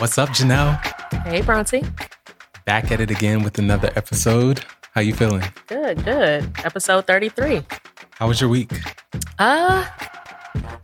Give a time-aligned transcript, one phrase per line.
[0.00, 0.80] What's up, Janelle?
[1.24, 1.84] Hey, Bronzy.
[2.64, 4.64] Back at it again with another episode.
[4.94, 5.42] How you feeling?
[5.66, 6.50] Good, good.
[6.64, 7.62] Episode 33.
[8.12, 8.72] How was your week?
[9.38, 9.86] Uh,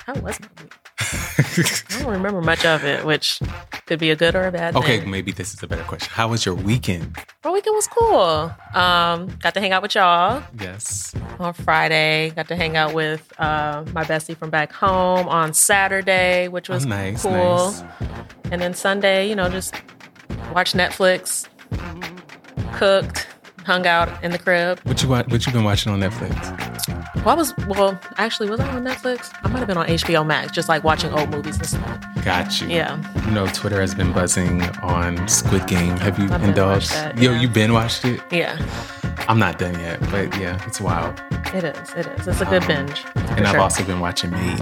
[0.07, 0.73] how was my week?
[1.01, 3.41] I don't remember much of it, which
[3.87, 5.11] could be a good or a bad Okay, thing.
[5.11, 6.11] maybe this is a better question.
[6.13, 7.17] How was your weekend?
[7.45, 8.53] My weekend was cool.
[8.75, 11.15] Um, got to hang out with y'all Yes.
[11.39, 12.31] on Friday.
[12.37, 16.85] Got to hang out with uh, my bestie from back home on Saturday, which was
[16.85, 17.31] oh, nice, cool.
[17.33, 17.83] nice.
[18.53, 19.75] And then Sunday, you know, just
[20.53, 21.49] watched Netflix,
[22.75, 23.27] cooked,
[23.65, 24.79] hung out in the crib.
[24.85, 26.35] What you what you been watching on Netflix?
[27.17, 29.33] Well, I was well, actually, was I on Netflix?
[29.43, 32.25] I might have been on HBO Max, just like watching old movies and stuff.
[32.25, 32.69] Got you.
[32.69, 33.03] Yeah.
[33.27, 35.97] You know, Twitter has been buzzing on Squid Game.
[35.97, 36.91] Have you I've indulged?
[36.93, 38.21] watched that, Yo, you been watched it?
[38.31, 38.57] Yeah,
[39.29, 41.21] I'm not done yet, but yeah, it's wild.
[41.53, 41.93] it is.
[41.95, 42.29] It is.
[42.29, 43.05] It's a good Um, binge.
[43.17, 44.61] And I've also been watching Maid.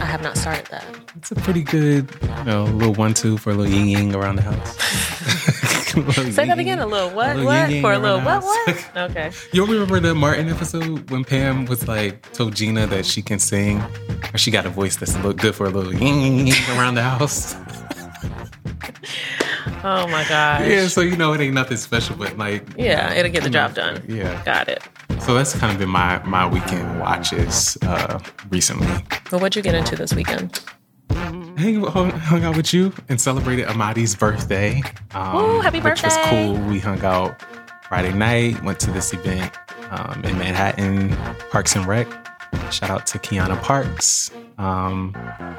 [0.00, 0.84] I have not started that.
[1.16, 4.42] It's a pretty good, you know, little one-two for a little yin yang around the
[4.42, 4.76] house.
[6.34, 6.80] Say that again.
[6.80, 7.36] A little what?
[7.36, 7.70] little what?
[7.80, 8.42] For a little what?
[8.42, 8.90] What?
[8.96, 9.30] Okay.
[9.52, 13.80] You remember the Martin episode when Pam was like told Gina that she can sing,
[14.32, 17.02] or she got a voice that's look good for a little yin yang around the
[17.02, 17.54] house.
[19.86, 20.66] Oh my gosh.
[20.66, 23.74] yeah, so you know it ain't nothing special, but like Yeah, it'll get the job
[23.74, 24.02] done.
[24.08, 24.42] yeah.
[24.44, 24.82] Got it.
[25.20, 28.18] So that's kind of been my my weekend watches uh,
[28.50, 28.88] recently.
[29.34, 30.60] Well, what'd you get into this weekend?
[31.10, 34.80] Hang, hung, hung out with you and celebrated Amadi's birthday.
[35.12, 36.54] Um, Ooh, happy Which was cool.
[36.68, 37.42] We hung out
[37.88, 39.52] Friday night, went to this event
[39.90, 41.16] um, in Manhattan,
[41.50, 42.06] Parks and Rec.
[42.72, 45.12] Shout out to Kiana Parks um,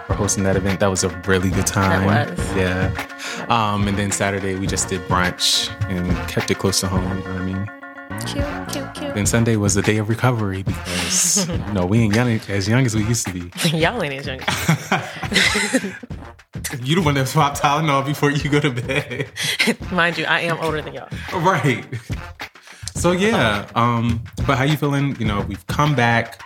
[0.07, 0.79] for hosting that event.
[0.79, 2.07] That was a really good time.
[2.55, 2.93] Yeah.
[3.49, 7.03] Um, and then Saturday, we just did brunch and kept it close to home.
[7.03, 7.69] You know what I mean?
[8.25, 9.15] Cute, cute, cute.
[9.15, 12.85] Then Sunday was the day of recovery because, you know, we ain't young, as young
[12.85, 13.51] as we used to be.
[13.77, 14.39] Y'all ain't as young.
[16.81, 19.29] You the one that swapped Tylenol before you go to bed.
[19.91, 21.09] Mind you, I am older than y'all.
[21.41, 21.85] right.
[22.95, 25.15] So yeah, um, but how you feeling?
[25.19, 26.41] You know, we've come back.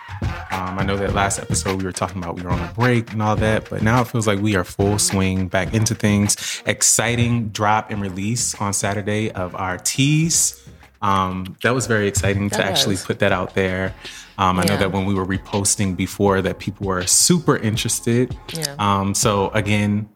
[0.51, 3.13] Um, I know that last episode we were talking about we were on a break
[3.13, 6.61] and all that, but now it feels like we are full swing back into things.
[6.65, 10.61] Exciting drop and release on Saturday of our teas.
[11.01, 13.95] Um, that was very exciting to That actually put that out there.
[14.37, 18.37] Um, I know that when we were reposting before, that people were super interested.
[18.53, 18.75] Yeah.
[18.79, 20.09] Um, so again,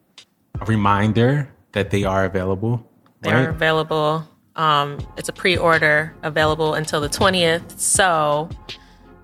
[0.60, 2.90] a reminder that they are available.
[3.22, 3.48] They right?
[3.48, 4.28] are available.
[4.56, 7.80] Um, it's a pre-order available until the 20th.
[7.80, 8.50] So,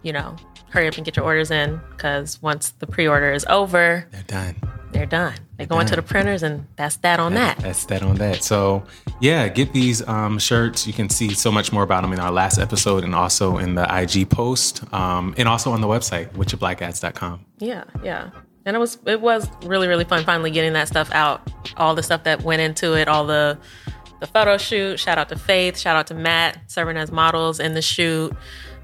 [0.01, 0.35] you know,
[0.69, 4.55] hurry up and get your orders in because once the pre-order is over, They're done.
[4.91, 5.35] They're done.
[5.57, 7.57] They go into the printers and that's that on that.
[7.59, 8.43] That's that on that.
[8.43, 8.83] So
[9.19, 10.87] yeah, get these um, shirts.
[10.87, 13.75] You can see so much more about them in our last episode and also in
[13.75, 17.45] the IG post um, and also on the website, witchyourblackads.com.
[17.59, 18.29] Yeah, yeah.
[18.65, 21.51] And it was it was really really fun finally getting that stuff out.
[21.77, 23.57] All the stuff that went into it, all the
[24.19, 24.99] the photo shoot.
[24.99, 25.77] Shout out to Faith.
[25.77, 28.35] Shout out to Matt serving as models in the shoot.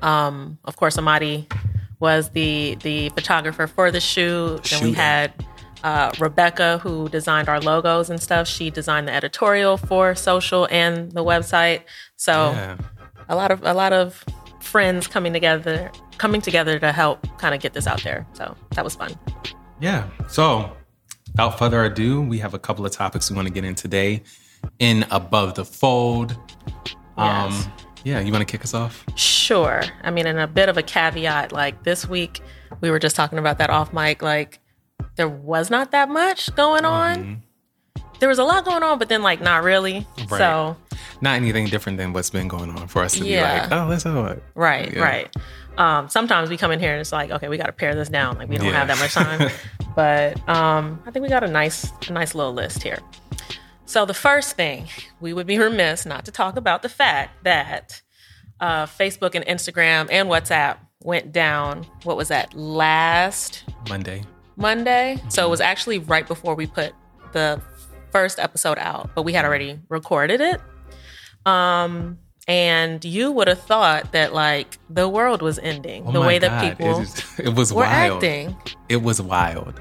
[0.01, 1.51] Um, of course, Amadi
[1.99, 4.71] was the the photographer for the shoot.
[4.71, 5.33] And we had
[5.85, 8.47] uh, Rebecca who designed our logos and stuff.
[8.47, 11.81] She designed the editorial for social and the website.
[12.15, 12.77] So Yeah.
[13.29, 14.23] a lot of a lot of
[14.61, 18.25] friends coming together coming together to help kind of get this out there.
[18.33, 19.11] So that was fun.
[19.79, 20.01] Yeah.
[20.27, 20.71] So
[21.31, 24.23] without further ado, we have a couple of topics we want to get in today
[24.79, 26.31] in Above the Fold.
[27.17, 27.67] Um, Yes.
[28.03, 29.03] yeah, you want to kick us off?
[29.15, 29.83] Sure.
[30.03, 32.41] I mean, and a bit of a caveat, like this week,
[32.81, 34.21] we were just talking about that off mic.
[34.23, 34.59] Like,
[35.15, 37.41] there was not that much going on.
[38.19, 40.07] There was a lot going on, but then, like, not really.
[40.29, 40.37] Right.
[40.37, 40.77] So,
[41.21, 43.65] Not anything different than what's been going on for us to Yeah.
[43.65, 44.43] be like, oh, let's have it.
[44.55, 45.01] right, Yeah.
[45.01, 45.35] right.
[45.77, 48.07] Um, sometimes we come in here and it's like, okay, we got to pare this
[48.09, 48.37] down.
[48.37, 48.85] Like, we don't Yeah.
[48.85, 49.49] have that much time.
[49.95, 52.99] but um, I think we got a nice, a nice little list here.
[53.85, 54.87] So, the first thing,
[55.19, 58.01] we would be remiss not to talk about the fact that
[58.61, 61.83] uh, Facebook and Instagram and WhatsApp went down.
[62.03, 62.53] What was that?
[62.53, 64.23] Last Monday.
[64.55, 65.19] Monday.
[65.29, 66.93] So it was actually right before we put
[67.33, 67.61] the
[68.11, 70.61] first episode out, but we had already recorded it.
[71.45, 72.17] Um,
[72.47, 76.51] and you would have thought that like the world was ending Oh the way God.
[76.51, 78.23] that people it, is- it was were wild.
[78.23, 78.55] acting.
[78.89, 79.79] It was wild.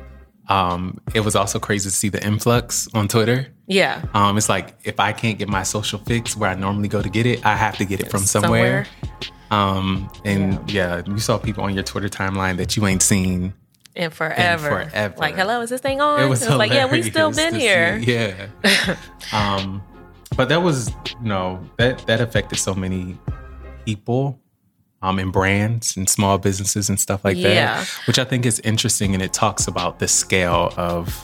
[0.49, 3.49] Um, it was also crazy to see the influx on Twitter.
[3.67, 4.05] Yeah.
[4.12, 7.09] Um, it's like if I can't get my social fix where I normally go to
[7.09, 8.87] get it, I have to get it from somewhere.
[9.50, 11.03] Um, and yeah.
[11.06, 13.55] you saw people on your Twitter timeline that you ain't seen.
[13.96, 14.87] And forever.
[14.91, 15.14] forever.
[15.19, 16.20] Like, hello, is this thing on?
[16.20, 17.61] It was, like, yeah, we hilarious still been see.
[17.61, 17.96] here.
[17.99, 18.96] Yeah.
[19.32, 19.82] um,
[20.37, 23.17] but that was you know that that affected so many
[23.85, 24.38] people.
[25.02, 27.75] Um, and brands and small businesses and stuff like Yeah.
[27.81, 31.23] that, which I think is interesting, and it talks about the scale of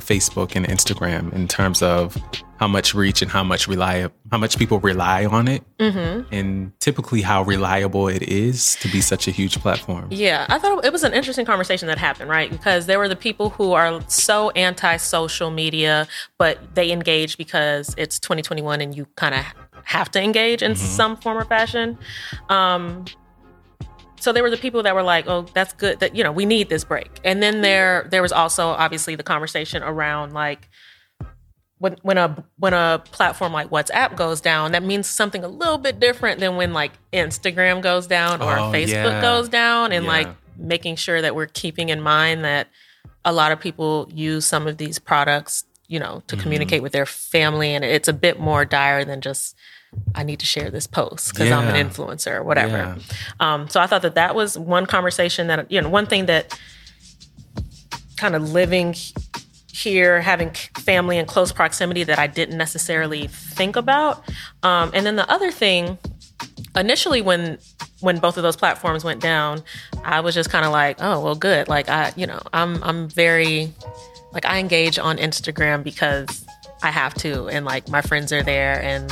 [0.00, 2.16] Facebook and Instagram in terms of
[2.58, 6.22] how much reach and how much rely how much people rely on it, mm-hmm.
[6.34, 10.08] and typically how reliable it is to be such a huge platform.
[10.10, 12.50] Yeah, I thought it was an interesting conversation that happened, right?
[12.50, 16.08] Because there were the people who are so anti social media,
[16.38, 19.44] but they engage because it's 2021 and you kind of
[19.84, 20.84] have to engage in mm-hmm.
[20.84, 21.98] some form or fashion.
[22.48, 23.04] Um,
[24.26, 26.00] so there were the people that were like, "Oh, that's good.
[26.00, 29.22] That you know, we need this break." And then there there was also obviously the
[29.22, 30.68] conversation around like
[31.78, 35.78] when when a when a platform like WhatsApp goes down, that means something a little
[35.78, 39.20] bit different than when like Instagram goes down or oh, Facebook yeah.
[39.20, 40.10] goes down, and yeah.
[40.10, 42.66] like making sure that we're keeping in mind that
[43.24, 46.42] a lot of people use some of these products, you know, to mm-hmm.
[46.42, 49.54] communicate with their family, and it's a bit more dire than just
[50.14, 51.58] I need to share this post because yeah.
[51.58, 52.76] I'm an influencer or whatever.
[52.76, 52.98] Yeah.
[53.40, 56.58] Um, so I thought that that was one conversation that, you know, one thing that
[58.16, 58.94] kind of living
[59.72, 64.24] here, having family in close proximity that I didn't necessarily think about.
[64.62, 65.98] Um, and then the other thing,
[66.74, 67.58] initially when
[68.00, 69.62] when both of those platforms went down,
[70.04, 71.68] I was just kind of like, oh well, good.
[71.68, 73.72] Like I, you know, I'm I'm very
[74.32, 76.44] like I engage on Instagram because
[76.82, 79.10] I have to, and like my friends are there, and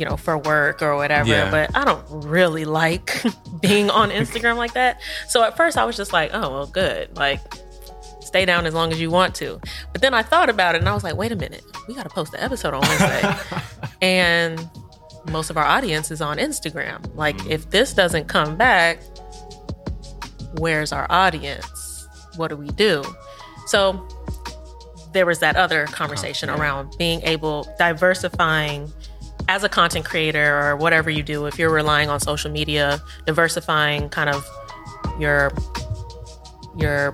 [0.00, 1.28] you know, for work or whatever.
[1.28, 1.50] Yeah.
[1.50, 3.22] But I don't really like
[3.60, 4.98] being on Instagram like that.
[5.28, 7.14] So at first I was just like, oh, well, good.
[7.18, 7.40] Like,
[8.22, 9.60] stay down as long as you want to.
[9.92, 12.04] But then I thought about it and I was like, wait a minute, we got
[12.04, 13.36] to post the episode on Wednesday.
[14.00, 14.70] and
[15.30, 17.14] most of our audience is on Instagram.
[17.14, 17.50] Like, mm.
[17.50, 19.02] if this doesn't come back,
[20.56, 22.08] where's our audience?
[22.36, 23.04] What do we do?
[23.66, 24.08] So
[25.12, 28.90] there was that other conversation oh, around being able diversifying
[29.50, 34.08] as a content creator or whatever you do, if you're relying on social media, diversifying
[34.08, 34.48] kind of
[35.18, 35.50] your
[36.76, 37.12] your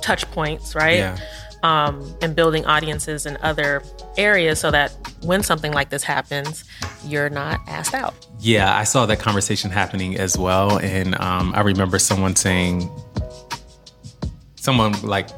[0.00, 0.98] touch points, right?
[0.98, 1.18] Yeah.
[1.64, 3.82] Um, and building audiences in other
[4.16, 4.92] areas so that
[5.22, 6.62] when something like this happens,
[7.06, 8.14] you're not asked out.
[8.38, 10.78] Yeah, I saw that conversation happening as well.
[10.78, 12.88] And um, I remember someone saying,
[14.54, 15.30] someone like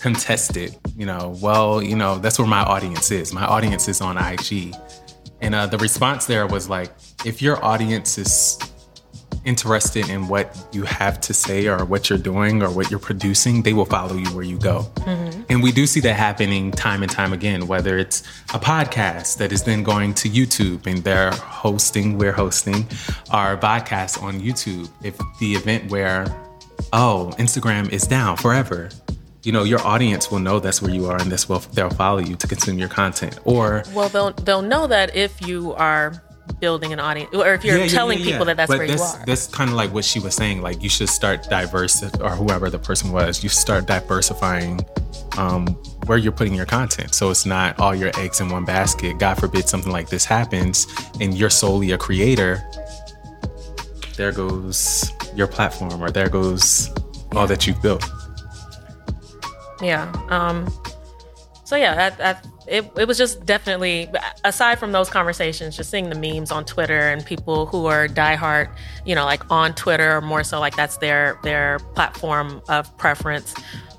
[0.00, 3.32] contested, you know, well, you know, that's where my audience is.
[3.32, 4.74] My audience is on IG.
[5.44, 6.90] And uh, the response there was like,
[7.26, 8.58] if your audience is
[9.44, 13.60] interested in what you have to say or what you're doing or what you're producing,
[13.60, 14.90] they will follow you where you go.
[14.94, 15.42] Mm-hmm.
[15.50, 18.22] And we do see that happening time and time again, whether it's
[18.54, 22.88] a podcast that is then going to YouTube and they're hosting, we're hosting
[23.30, 24.88] our podcast on YouTube.
[25.02, 26.24] If the event where,
[26.94, 28.88] oh, Instagram is down forever,
[29.44, 32.18] you know your audience will know that's where you are and this will they'll follow
[32.18, 36.22] you to consume your content or well they'll they'll know that if you are
[36.60, 38.86] building an audience or if you're yeah, telling yeah, yeah, people that that's but where
[38.86, 39.26] that's, you are.
[39.26, 42.70] that's kind of like what she was saying like you should start diverse or whoever
[42.70, 44.80] the person was you start diversifying
[45.36, 45.66] um,
[46.06, 47.12] where you're putting your content.
[47.12, 49.18] So it's not all your eggs in one basket.
[49.18, 50.86] God forbid something like this happens
[51.20, 52.62] and you're solely a creator
[54.16, 56.88] there goes your platform or there goes
[57.34, 58.04] all that you've built
[59.84, 60.12] yeah.
[60.28, 60.72] Um,
[61.64, 62.36] so yeah,
[62.66, 64.08] it, it was just definitely
[64.44, 68.70] aside from those conversations, just seeing the memes on Twitter and people who are diehard,
[69.06, 73.54] you know, like on Twitter or more so like that's their their platform of preference,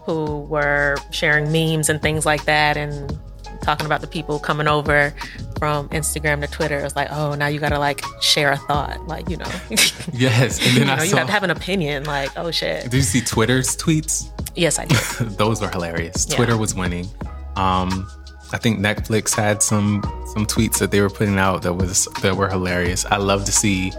[0.05, 3.19] who were sharing memes and things like that and
[3.61, 5.13] talking about the people coming over
[5.57, 6.79] from Instagram to Twitter.
[6.79, 9.51] It's like, oh, now you gotta like share a thought, like you know.
[10.13, 12.03] yes, and then you I know, saw, you have to have an opinion.
[12.05, 12.83] Like, oh shit.
[12.83, 14.29] Did you see Twitter's tweets?
[14.55, 14.97] Yes, I did.
[15.37, 16.27] Those were hilarious.
[16.29, 16.35] Yeah.
[16.35, 17.07] Twitter was winning.
[17.55, 18.09] Um,
[18.51, 20.01] I think Netflix had some
[20.33, 23.05] some tweets that they were putting out that was that were hilarious.
[23.05, 23.91] I love to see,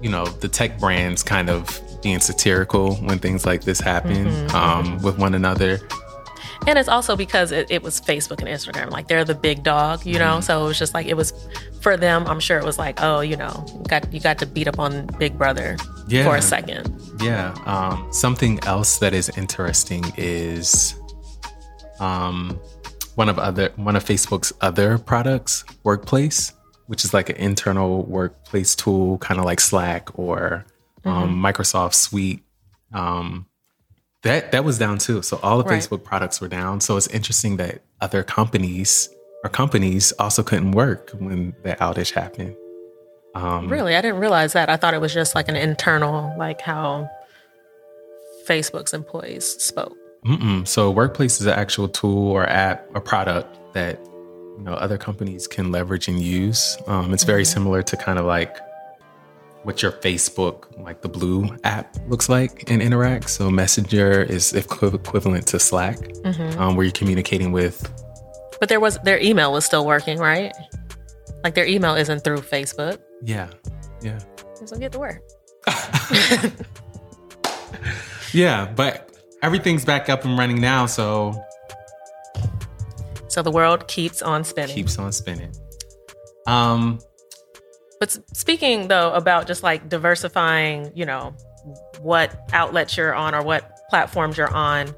[0.00, 4.56] you know, the tech brands kind of being satirical when things like this happen mm-hmm.
[4.56, 5.80] um, with one another.
[6.66, 8.90] And it's also because it, it, was Facebook and Instagram.
[8.90, 10.36] Like they're the big dog, you know?
[10.36, 10.42] Mm-hmm.
[10.42, 11.32] So it was just like, it was
[11.80, 14.46] for them, I'm sure it was like, oh, you know, you got, you got to
[14.46, 15.76] beat up on Big Brother
[16.08, 16.24] yeah.
[16.24, 16.90] for a second.
[17.20, 17.54] Yeah.
[17.66, 20.94] Um, something else that is interesting is
[22.00, 22.58] um,
[23.14, 26.52] one of other one of Facebook's other products, Workplace,
[26.86, 30.64] which is like an internal workplace tool, kind of like Slack or
[31.04, 31.46] um, mm-hmm.
[31.46, 32.42] Microsoft Suite.
[32.92, 33.46] Um,
[34.24, 35.22] that that was down too.
[35.22, 35.80] So all the right.
[35.80, 36.80] Facebook products were down.
[36.80, 39.08] So it's interesting that other companies
[39.44, 42.56] or companies also couldn't work when the outage happened.
[43.34, 44.70] Um, really, I didn't realize that.
[44.70, 47.08] I thought it was just like an internal, like how
[48.46, 49.96] Facebook's employees spoke.
[50.24, 50.66] Mm-mm.
[50.66, 53.98] So Workplace is an actual tool or app or product that
[54.56, 56.78] you know other companies can leverage and use.
[56.86, 57.52] Um, it's very mm-hmm.
[57.52, 58.56] similar to kind of like
[59.64, 63.30] what your Facebook, like the blue app, looks like and interacts.
[63.30, 65.98] So Messenger is equivalent to Slack,
[66.58, 67.90] um, where you're communicating with.
[68.60, 70.52] But there was their email was still working, right?
[71.42, 72.98] Like their email isn't through Facebook.
[73.22, 73.48] Yeah,
[74.02, 74.18] yeah,
[74.64, 75.22] So get to work.
[78.32, 78.70] yeah.
[78.74, 79.10] But
[79.42, 81.34] everything's back up and running now, so
[83.28, 84.74] So the world keeps on spinning.
[84.74, 85.52] keeps on spinning.
[86.46, 86.98] Um,
[88.04, 91.34] But speaking though about just like diversifying, you know,
[92.00, 94.94] what outlets you're on or what platforms you're on,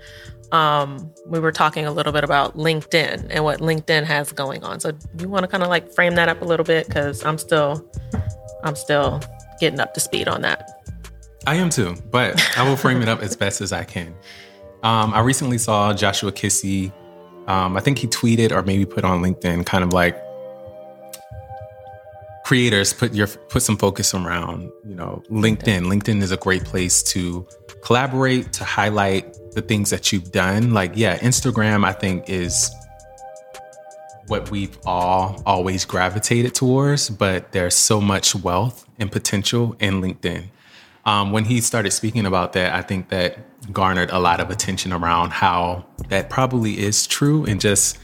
[0.51, 4.81] um, we were talking a little bit about LinkedIn and what LinkedIn has going on.
[4.81, 6.89] So you want to kind of like frame that up a little bit?
[6.89, 7.89] Because I'm still,
[8.65, 9.23] I'm still
[9.61, 10.69] getting up to speed on that.
[11.47, 14.17] I am too, but I will frame it up as best as I can.
[14.83, 16.93] Um, I recently saw Joshua Kissi.
[17.47, 20.21] Um, I think he tweeted or maybe put on LinkedIn, kind of like
[22.47, 25.87] creators put your put some focus around you know LinkedIn.
[25.87, 27.45] LinkedIn is a great place to
[27.83, 30.73] collaborate, to highlight the things that you've done.
[30.73, 32.71] Like yeah, Instagram I think is
[34.29, 40.45] what we've all always gravitated towards, but there's so much wealth and potential in LinkedIn.
[41.05, 43.39] Um, when he started speaking about that, I think that
[43.73, 47.45] garnered a lot of attention around how that probably is true.
[47.45, 47.99] And just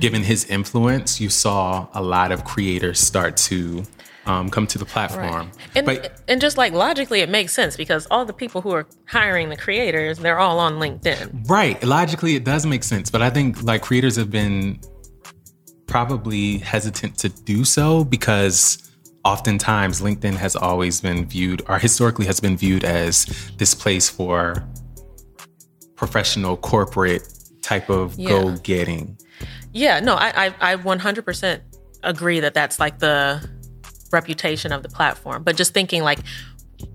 [0.00, 3.84] given his influence, you saw a lot of creators start to
[4.26, 5.50] um, come to the platform.
[5.74, 8.86] And, but and just like logically, it makes sense because all the people who are
[9.06, 11.48] hiring the creators, they're all on LinkedIn.
[11.48, 11.82] Right.
[11.82, 13.10] Logically, it does make sense.
[13.10, 14.80] But I think like creators have been
[15.86, 18.88] probably hesitant to do so because
[19.24, 23.24] oftentimes LinkedIn has always been viewed or historically has been viewed as
[23.56, 24.68] this place for
[25.98, 27.28] professional corporate
[27.60, 28.28] type of Yeah.
[28.30, 29.18] go getting.
[29.72, 31.60] Yeah, no, I, I, I 100%
[32.02, 33.46] agree that that's like the
[34.10, 35.42] reputation of the platform.
[35.42, 36.20] But just thinking like,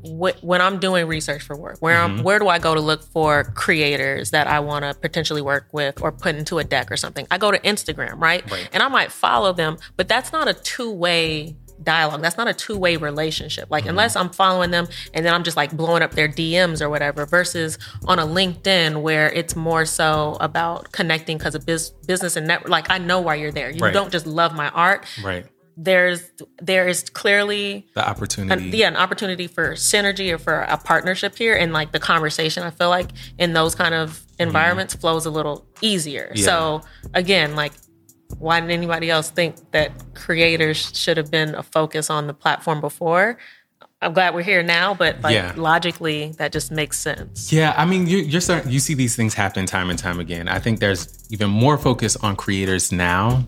[0.04, 2.24] wh- when I'm doing research for work, where I'm, mm-hmm.
[2.24, 6.02] where do I go to look for creators that I want to potentially work with
[6.02, 7.28] or put into a deck or something?
[7.30, 8.50] I go to Instagram, right?
[8.50, 8.70] Right.
[8.72, 12.22] And I might follow them, but that's not a two way dialogue.
[12.22, 13.70] That's not a two way relationship.
[13.70, 16.90] Like, unless I'm following them and then I'm just like blowing up their DMs or
[16.90, 22.36] whatever, versus on a LinkedIn where it's more so about connecting because of biz- business
[22.36, 22.70] and network.
[22.70, 23.70] Like, I know why you're there.
[23.70, 23.94] You Right.
[23.94, 25.06] don't just love my art.
[25.24, 25.46] Right.
[25.76, 26.22] There's,
[26.62, 28.78] there is clearly The an, opportunity.
[28.78, 31.56] yeah, an opportunity for synergy or for a partnership here.
[31.56, 33.10] And like the conversation, I feel like
[33.40, 36.26] in those kind of environments flows a little easier.
[36.28, 36.38] Mm-hmm.
[36.38, 36.46] Yeah.
[36.46, 36.82] So
[37.16, 37.74] again, like,
[38.40, 42.82] why did anybody else think that creators should have been a focus on the platform
[42.82, 43.38] before?
[44.02, 45.54] I'm glad we're here now, but like Yeah.
[45.56, 47.54] logically, that just makes sense.
[47.54, 48.70] Yeah, I mean, you, you're starting.
[48.70, 50.50] You see these things happen time and time again.
[50.50, 53.46] I think there's even more focus on creators now.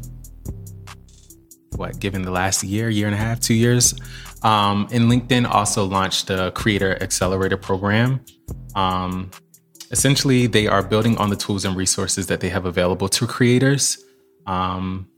[1.75, 3.93] What, given the last year, year and a half, two years,
[4.43, 8.21] um, and LinkedIn also launched a Creator Accelerator program.
[8.75, 9.29] Um,
[9.91, 13.97] essentially, they are building on the tools and resources that they have available to creators.
[14.47, 15.09] Um,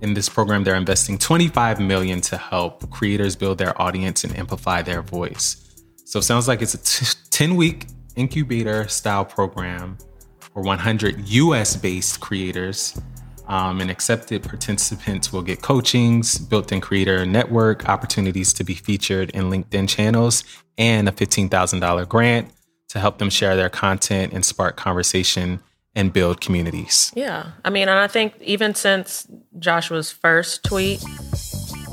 [0.00, 4.82] in this program, they're investing 25 million to help creators build their audience and amplify
[4.82, 5.64] their voice.
[6.04, 9.96] So it sounds like it's a t- 10 week incubator style program
[10.38, 13.00] for 100 US based creators.
[13.46, 19.28] Um, and accepted participants will get coachings, built in creator network, opportunities to be featured
[19.30, 20.44] in LinkedIn channels,
[20.78, 22.50] and a $15,000 grant
[22.88, 25.60] to help them share their content and spark conversation
[25.96, 27.12] and build communities.
[27.14, 27.52] Yeah.
[27.64, 29.26] I mean, and I think even since
[29.58, 31.02] Joshua's first tweet,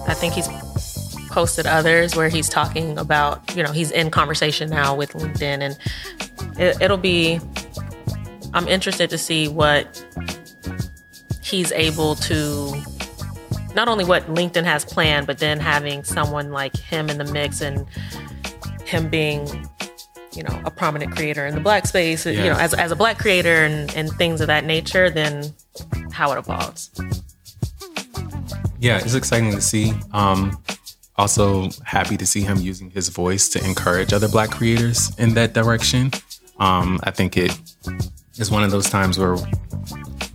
[0.08, 0.48] I think he's
[1.30, 5.78] posted others where he's talking about, you know, he's in conversation now with LinkedIn and
[6.60, 7.40] it, it'll be,
[8.54, 10.04] I'm interested to see what
[11.42, 12.76] he's able to,
[13.76, 17.62] not only what LinkedIn has planned, but then having someone like him in the mix
[17.62, 17.88] and
[18.84, 19.70] him being
[20.34, 23.18] you know a prominent creator in the black space you know as, as a black
[23.18, 25.54] creator and, and things of that nature then
[26.12, 26.90] how it evolves
[28.80, 29.94] Yeah, it's exciting to see.
[30.12, 30.58] Um,
[31.16, 35.54] also happy to see him using his voice to encourage other Black creators in that
[35.54, 36.10] direction.
[36.60, 37.56] Um, I think it
[38.40, 39.36] is one of those times where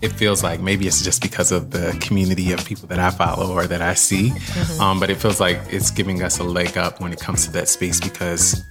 [0.01, 3.53] it feels like maybe it's just because of the community of people that I follow
[3.53, 4.33] or that I see,
[4.79, 7.53] um, but it feels like it's giving us a leg up when it comes to
[7.53, 8.63] that space because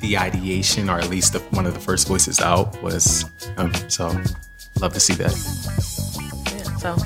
[0.00, 3.24] the ideation, or at least the, one of the first voices out, was
[3.56, 4.08] um, so.
[4.80, 5.30] Love to see that.
[6.52, 6.96] yeah so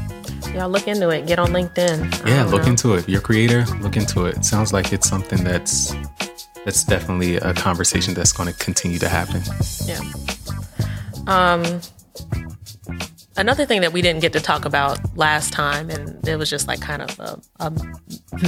[0.59, 2.69] y'all look into it get on linkedin I Yeah, look know.
[2.71, 3.01] into it.
[3.01, 4.43] If you're creator, look into it.
[4.45, 5.95] Sounds like it's something that's
[6.65, 9.43] that's definitely a conversation that's going to continue to happen.
[9.85, 10.01] Yeah.
[11.27, 11.63] Um,
[13.39, 16.69] another thing that we didn't get to talk about last time, and it was just
[16.69, 17.73] like kind of a, a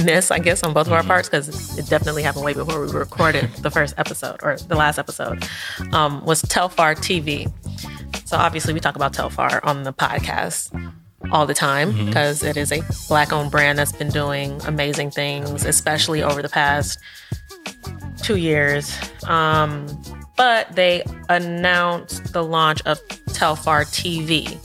[0.03, 2.91] miss, I guess, on both of our parts because it definitely happened way before we
[2.91, 5.47] recorded the first episode or the last episode,
[5.91, 7.51] um, was Telfar TV.
[8.27, 10.93] So obviously, we talk about Telfar on the podcast
[11.31, 15.65] all the time because it is a black owned brand that's been doing amazing things,
[15.65, 16.99] especially over the past
[18.21, 18.97] two years.
[19.25, 19.87] Um,
[20.37, 24.57] but they announced the launch of Telfar TV.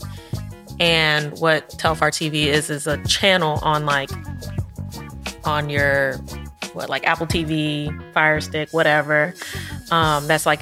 [0.79, 4.09] And what Telfar TV is is a channel on like
[5.43, 6.17] on your
[6.73, 9.33] what like Apple TV, Fire Stick, whatever.
[9.91, 10.61] Um, that's like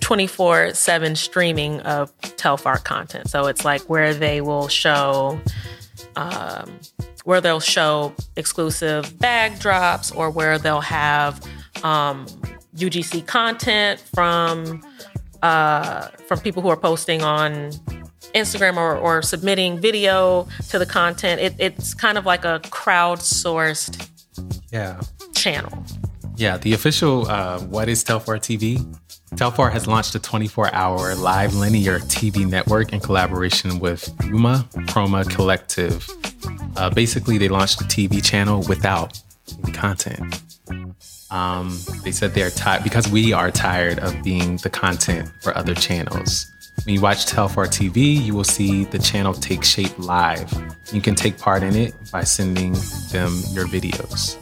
[0.00, 3.28] 24 7 streaming of Telfar content.
[3.28, 5.40] So it's like where they will show
[6.16, 6.78] um,
[7.24, 11.44] where they'll show exclusive bag drops or where they'll have
[11.84, 12.26] um,
[12.76, 14.82] UGC content from
[15.42, 17.72] uh, from people who are posting on
[18.34, 21.40] Instagram or, or submitting video to the content.
[21.40, 24.08] It, it's kind of like a crowdsourced
[24.70, 25.00] Yeah.
[25.34, 25.84] channel.
[26.36, 28.78] Yeah, the official uh, What is Telfar TV?
[29.34, 35.28] Telfar has launched a 24 hour live linear TV network in collaboration with Yuma Chroma
[35.28, 36.08] Collective.
[36.76, 39.20] Uh, basically, they launched a TV channel without
[39.74, 40.40] content.
[41.30, 45.74] Um, they said they're tired because we are tired of being the content for other
[45.74, 46.46] channels.
[46.84, 50.50] When you watch Telfar TV, you will see the channel take shape live.
[50.92, 52.72] You can take part in it by sending
[53.12, 54.36] them your videos.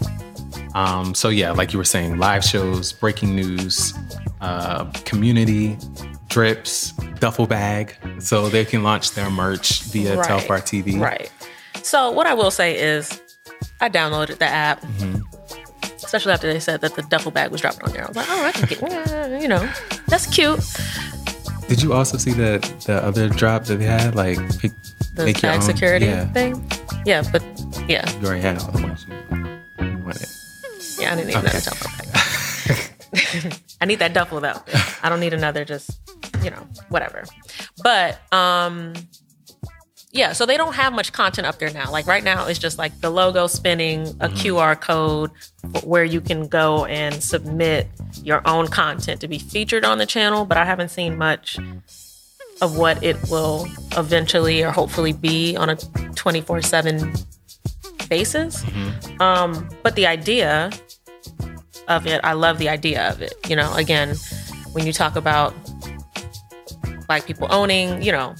[0.74, 3.94] Um, so yeah, like you were saying, live shows, breaking news,
[4.40, 5.76] uh, community,
[6.28, 10.28] drips, duffel bag, so they can launch their merch via Right.
[10.28, 11.00] Telfar TV.
[11.00, 11.32] Right.
[11.82, 13.20] So what I will say is,
[13.80, 15.22] I downloaded the app, Mm-hmm.
[16.04, 18.04] especially after they said that the duffel bag was dropping on there.
[18.04, 19.68] I was like, oh, I can get, you know,
[20.06, 20.60] that's cute.
[21.68, 24.72] Did you also see the the other drop that they had, like pick,
[25.14, 25.60] The make own?
[25.62, 26.62] security Yeah, thing.
[27.04, 27.42] Yeah, but
[27.88, 29.14] yeah, you already had all the ones you,
[29.84, 30.28] you wanted.
[30.98, 31.50] yeah, I didn't need Okay.
[31.50, 33.60] another duffel bag.
[33.80, 34.60] I need that duffel though.
[35.02, 35.90] I don't need another just,
[36.42, 37.24] you know, whatever.
[37.82, 38.92] But um
[40.16, 41.90] yeah, so they don't have much content up there now.
[41.92, 45.30] Like right now it's just like the logo spinning, a QR code
[45.84, 47.86] where you can go and submit
[48.22, 51.58] your own content to be featured on the channel, but I haven't seen much
[52.62, 57.14] of what it will eventually or hopefully be on a 24/7
[58.08, 58.64] basis.
[59.20, 60.70] Um, but the idea
[61.88, 63.34] of it, I love the idea of it.
[63.48, 64.16] You know, again,
[64.72, 65.54] when you talk about
[67.06, 68.34] black people owning, you know,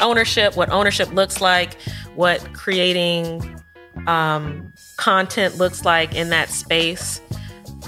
[0.00, 1.74] ownership, what ownership looks like,
[2.14, 3.60] what creating
[4.06, 7.20] um, content looks like in that space.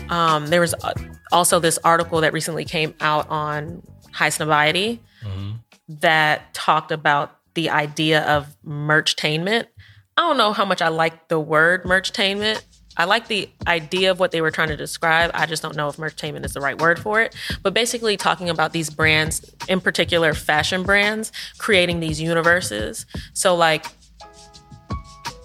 [0.08, 0.92] Um, there was uh,
[1.32, 4.98] also this article that recently came out on Highsnobiety
[5.88, 9.66] that talked about the idea of merchtainment.
[10.16, 12.62] I don't know how much I like the word merchtainment.
[12.96, 15.30] I like the idea of what they were trying to describe.
[15.32, 17.34] I just don't know if merchtainment is the right word for it.
[17.62, 23.06] But basically, talking about these brands, in particular fashion brands, creating these universes.
[23.32, 23.86] So, like,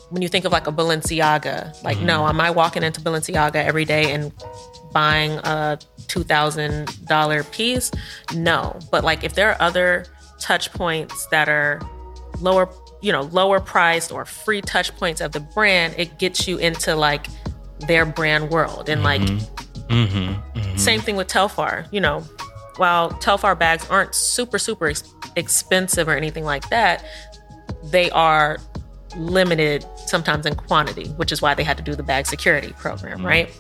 [0.10, 2.30] when you think of like a Balenciaga, like, no, mm-hmm.
[2.30, 4.32] am I walking into Balenciaga every day and
[4.92, 5.78] buying a
[6.08, 7.92] $2,000 piece?
[8.34, 8.80] No.
[8.92, 10.06] But like, if there are other
[10.40, 11.82] touch points that are
[12.42, 12.70] lower,
[13.02, 16.96] you know, lower priced or free touch points of the brand, it gets you into
[16.96, 17.28] like
[17.88, 18.90] their brand world.
[18.90, 19.94] And like, mm-hmm.
[19.94, 20.60] Mm-hmm.
[20.60, 20.78] Mm-hmm.
[20.78, 22.22] same thing with Telfar, you know,
[22.78, 27.06] while Telfar bags aren't super, super ex- expensive or anything like that,
[27.84, 28.58] they are
[29.16, 33.26] limited sometimes in quantity, which is why they had to do the bag security program,
[33.26, 33.56] right?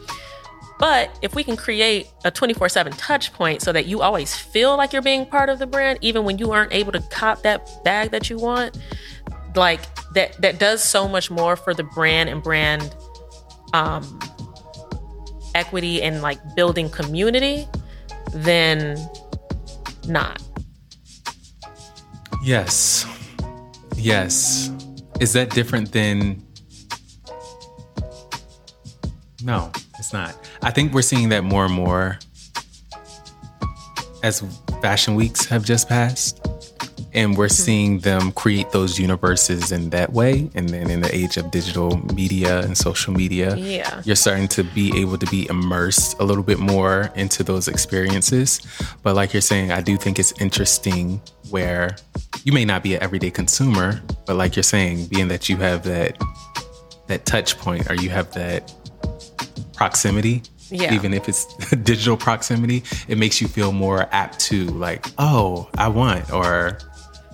[0.77, 4.75] But if we can create a 24 7 touch point so that you always feel
[4.75, 7.69] like you're being part of the brand, even when you aren't able to cop that
[7.83, 8.77] bag that you want,
[9.55, 9.81] like
[10.13, 12.93] that, that does so much more for the brand and brand
[13.73, 14.19] um,
[15.53, 17.67] equity and like building community
[18.33, 18.97] than
[20.07, 20.41] not.
[22.43, 23.05] Yes.
[23.95, 24.71] Yes.
[25.21, 26.45] Is that different than
[29.45, 30.35] No, it's not.
[30.61, 32.19] I think we're seeing that more and more
[34.25, 34.43] as
[34.81, 36.45] fashion weeks have just passed.
[37.13, 37.53] And we're hmm.
[37.53, 40.49] seeing them create those universes in that way.
[40.53, 44.01] And then in the age of digital media and social media, Yeah.
[44.03, 48.59] you're starting to be able to be immersed a little bit more into those experiences.
[49.01, 51.95] But like you're saying, I do think it's interesting where
[52.43, 55.83] you may not be an everyday consumer, but like you're saying, being that you have
[55.83, 56.17] that
[57.07, 58.73] that touch point or you have that
[59.75, 60.93] proximity, Yeah.
[60.93, 61.45] even if it's
[61.83, 66.77] digital proximity, it makes you feel more apt to like, oh, I want or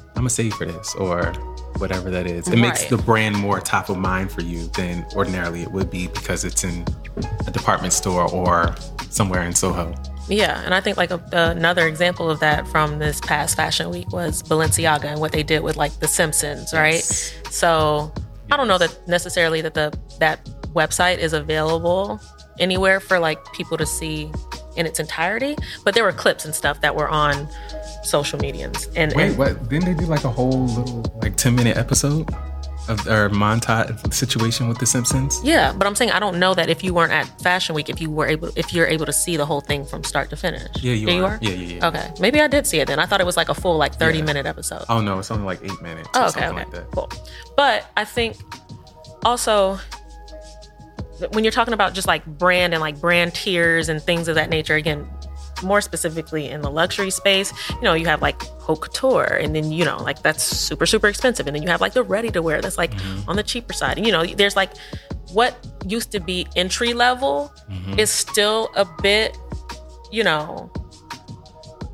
[0.10, 1.34] I'm gonna save for this or
[1.77, 2.47] whatever that is.
[2.47, 6.08] It makes the brand more top of mind for you than ordinarily it would be
[6.08, 6.86] because it's in
[7.47, 8.75] a department store or
[9.10, 9.93] somewhere in Soho.
[10.27, 14.12] Yeah, and I think like a, another example of that from this past fashion week
[14.13, 16.93] was Balenciaga and what they did with like The Simpsons, right?
[16.95, 17.34] Yes.
[17.49, 18.13] So
[18.51, 22.20] I don't know that necessarily that the that website is available
[22.60, 24.32] anywhere for like people to see
[24.78, 27.48] in its entirety, but there were clips and stuff that were on
[28.04, 28.88] social medians.
[28.96, 29.70] And, Wait, and what?
[29.70, 32.30] Didn't they do like a whole little like 10 minute episode
[32.88, 35.40] of their montage situation with The Simpsons?
[35.44, 38.00] yeah, but I'm saying I don't know that if you weren't at Fashion Week, if
[38.02, 40.64] you were able, if you're able to see the whole thing from start to finish.
[40.82, 41.40] Yeah, you Yeah, are.
[41.42, 41.88] Yeah, yeah, yeah.
[41.88, 42.98] Okay, maybe I did see it then.
[43.00, 44.24] I thought it was like a full like 30 Yeah.
[44.26, 44.84] minute episode.
[44.90, 46.10] Oh no, it's only like eight minutes.
[46.16, 46.92] Oh, okay, something okay, like that.
[46.92, 47.12] cool.
[47.58, 48.38] But I think
[49.24, 49.80] also
[51.32, 54.50] when you're talking about just like brand and like brand tiers and things of that
[54.50, 55.08] nature, again,
[55.64, 59.72] more specifically in the luxury space, you know, you have like haute couture, and then
[59.72, 62.42] you know, like that's super super expensive, and then you have like the ready to
[62.42, 63.30] wear that's like mm-hmm.
[63.30, 64.72] on the cheaper side, and you know, there's like
[65.34, 68.00] what used to be entry level mm-hmm.
[68.00, 69.38] is still a bit,
[70.12, 70.72] you know,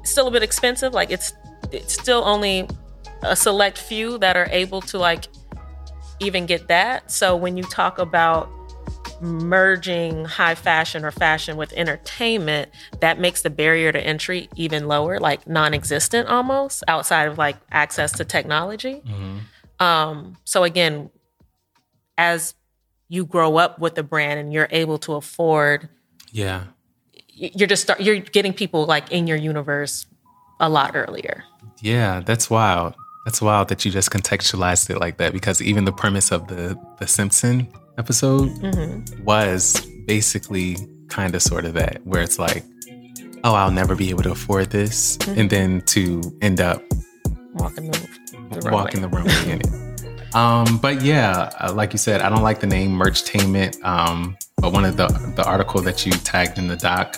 [0.03, 0.93] still a bit expensive.
[0.93, 1.33] Like it's
[1.71, 2.67] it's still only
[3.23, 5.25] a select few that are able to like
[6.19, 7.11] even get that.
[7.11, 8.49] So when you talk about
[9.21, 12.69] merging high fashion or fashion with entertainment,
[13.01, 18.11] that makes the barrier to entry even lower, like non-existent almost outside of like access
[18.13, 19.01] to technology.
[19.79, 21.09] Um, so again,
[22.17, 22.55] as
[23.09, 25.87] you grow up with the brand and you're able to afford
[26.31, 26.63] Yeah.
[27.29, 30.05] you're just start, you're getting people like in your universe
[30.59, 31.43] a lot earlier.
[31.81, 32.95] Yeah, that's wild.
[33.25, 36.77] That's wild that you just contextualized it like that because even the premise of the
[36.99, 39.23] the Simpson episode Mm-hmm.
[39.23, 40.77] was basically
[41.09, 42.63] kind of sort of that, where it's like,
[43.43, 45.39] oh, I'll never be able to afford this, Mm-hmm.
[45.39, 46.81] and then to end up
[47.53, 49.51] Walking the, the walking the runway.
[49.51, 50.35] in it.
[50.35, 53.83] Um, but yeah, uh, like you said, I don't like the name Merchtainment.
[53.83, 57.17] Um, but one of the the article that you tagged in the doc,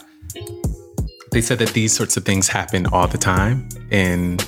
[1.31, 4.45] they said that these sorts of things happen all the time, and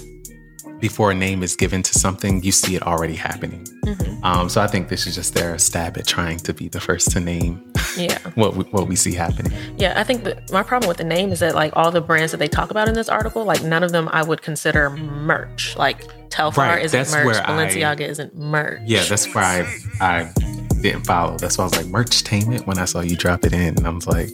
[0.81, 3.63] before a name is given to something, you see it already happening.
[3.85, 4.23] Mm-hmm.
[4.25, 7.11] Um, so I think this is just their stab at trying to be the first
[7.11, 8.17] to name Yeah.
[8.35, 9.53] what we, what we see happening.
[9.77, 12.31] Yeah, I think that my problem with the name is that like all the brands
[12.31, 15.77] that they talk about in this article, like none of them I would consider merch.
[15.77, 18.81] Like Telfar Right, isn't merch, where I- Balenciaga isn't merch.
[18.85, 19.67] Yeah, that's why
[19.99, 20.33] I, I
[20.81, 21.37] didn't follow.
[21.37, 23.89] That's why I was like merchtainment when I saw you drop it in, and I
[23.91, 24.29] was like,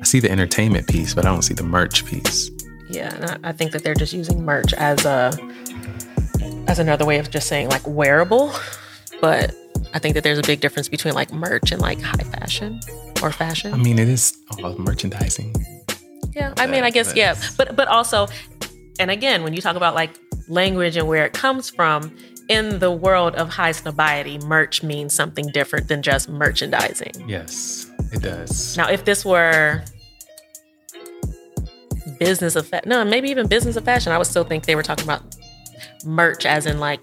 [0.00, 2.50] I see the entertainment piece, but I don't see the merch piece.
[2.90, 5.30] Yeah, and I, I think that they're just using merch as a
[6.66, 8.52] as another way of just saying like wearable.
[9.20, 9.54] But
[9.94, 12.80] I think that there's a big difference between like merch and like high fashion
[13.22, 13.72] or fashion.
[13.72, 15.54] I mean, it is all merchandising.
[16.34, 18.28] Yeah, I mean, I guess yeah, but but also,
[19.00, 20.10] and again, when you talk about like
[20.48, 22.16] language and where it comes from,
[22.48, 27.12] in the world of Highsnobiety, merch means something different than just merchandising.
[27.26, 28.76] Yes, it does.
[28.76, 29.84] Now, if this were
[32.18, 34.82] business of fa- no, maybe even business of fashion, I would still think they were
[34.82, 35.22] talking about
[36.04, 37.00] merch as in like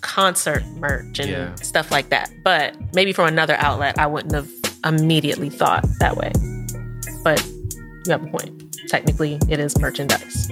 [0.00, 1.54] concert merch and Yeah.
[1.56, 2.30] stuff like that.
[2.44, 4.48] But maybe from another outlet, I wouldn't have
[4.84, 6.32] immediately thought that way.
[7.24, 7.44] But
[8.06, 8.76] you have a point.
[8.88, 10.48] Technically, it is merchandise.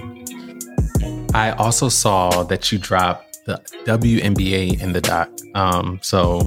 [1.33, 5.29] I also saw that you dropped the WNBA in the doc.
[5.53, 6.39] Um, so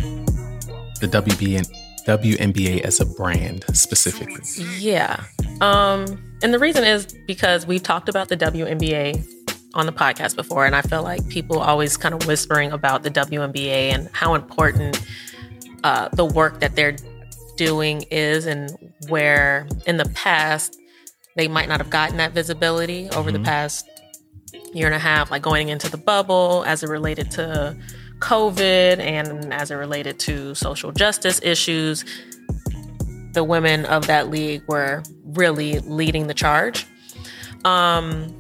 [1.01, 1.67] the WBN,
[2.07, 4.43] WNBA as a brand specifically.
[4.79, 5.23] Yeah.
[5.61, 9.38] Um, and the reason is because we've talked about the WNBA
[9.75, 13.11] on the podcast before, and I feel like people always kind of whispering about the
[13.11, 15.03] WNBA and how important
[15.85, 16.97] uh, the work that they're
[17.57, 18.71] doing is, and
[19.09, 20.79] where in the past
[21.37, 23.89] they might not have gotten that visibility over the past
[24.73, 27.77] year and a half, like going into the bubble as it related to
[28.19, 32.05] COVID and as it related to social justice issues
[33.33, 36.87] the women of that league were really leading the charge.
[37.65, 38.35] Um,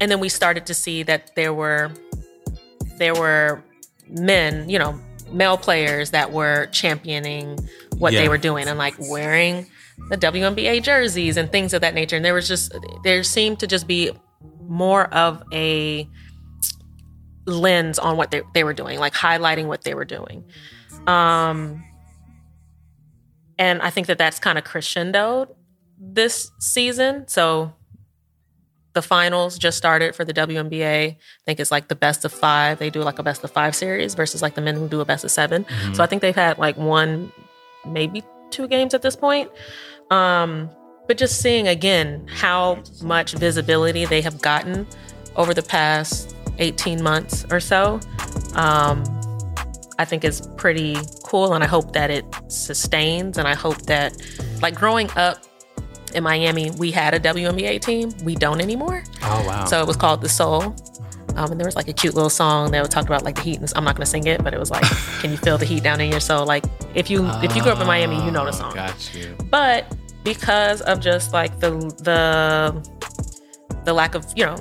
[0.00, 1.90] and then we started to see that there were
[2.98, 3.62] there were
[4.08, 4.98] men, you know,
[5.30, 7.58] male players that were championing
[7.98, 8.20] what Yeah.
[8.22, 9.66] they were doing and like wearing
[10.10, 12.16] the WNBA jerseys and things of that nature.
[12.16, 12.74] And there was just
[13.04, 14.10] there seemed to just be
[14.68, 16.08] more of a
[17.46, 20.44] lens on what they, they were doing, like highlighting what they were doing.
[21.06, 21.82] Um,
[23.58, 25.48] and I think that that's kind of crescendoed
[25.98, 27.26] this season.
[27.28, 27.72] So
[28.94, 31.12] the finals just started for the WNBA.
[31.12, 32.78] I think it's like the best of five.
[32.78, 35.04] They do like a best of five series versus like the men who do a
[35.04, 37.32] best of 7 So I think they've had like one,
[37.86, 39.50] maybe two games at this point.
[40.10, 40.70] Um,
[41.08, 44.86] but just seeing again how much visibility they have gotten
[45.36, 47.98] over the past 18 months or so.
[48.54, 49.02] Um,
[49.98, 53.38] I think is pretty cool, and I hope that it sustains.
[53.38, 54.16] And I hope that,
[54.60, 55.38] like growing up
[56.14, 58.12] in Miami, we had a WNBA team.
[58.24, 59.02] We don't anymore.
[59.22, 59.64] Oh wow!
[59.64, 60.74] So it was called the Soul.
[61.34, 63.40] Um, and there was like a cute little song that would talk about like the
[63.40, 63.58] heat.
[63.58, 64.84] And I'm not gonna sing it, but it was like,
[65.20, 67.72] "Can you feel the heat down in your soul?" Like if you if you grew
[67.72, 68.74] up in Miami, you know the Oh, song.
[68.74, 69.34] Got you.
[69.50, 69.86] But
[70.24, 71.70] because of just like the
[72.02, 72.86] the
[73.84, 74.56] the lack of you know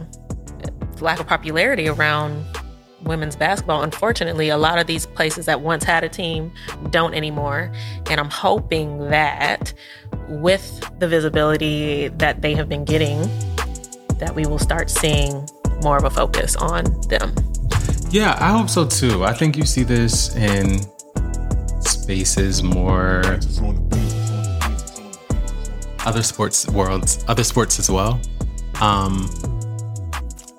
[1.02, 2.46] lack of popularity around
[3.04, 6.52] women's basketball, unfortunately, a lot of these places that once had a team
[6.92, 7.72] don't anymore.
[8.10, 9.74] And I'm hoping that
[10.28, 13.20] with the visibility that they have been getting,
[14.20, 15.48] that we will start seeing
[15.84, 17.34] more of a focus on them.
[18.12, 19.24] Yeah, I hope so too.
[19.24, 20.82] I think you see this in
[21.82, 23.22] spaces more
[26.06, 28.20] other sports worlds, other sports as well.
[28.82, 29.30] Um,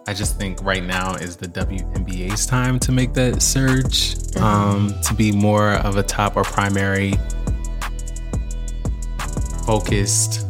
[0.06, 5.14] I just think right now is the WNBA's time to make that surge, um, to
[5.14, 7.14] be more of a top or primary
[9.72, 10.44] focused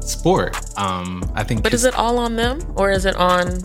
[0.00, 0.54] sport.
[0.78, 1.64] Um, I think.
[1.64, 3.58] But is it all on them or is it on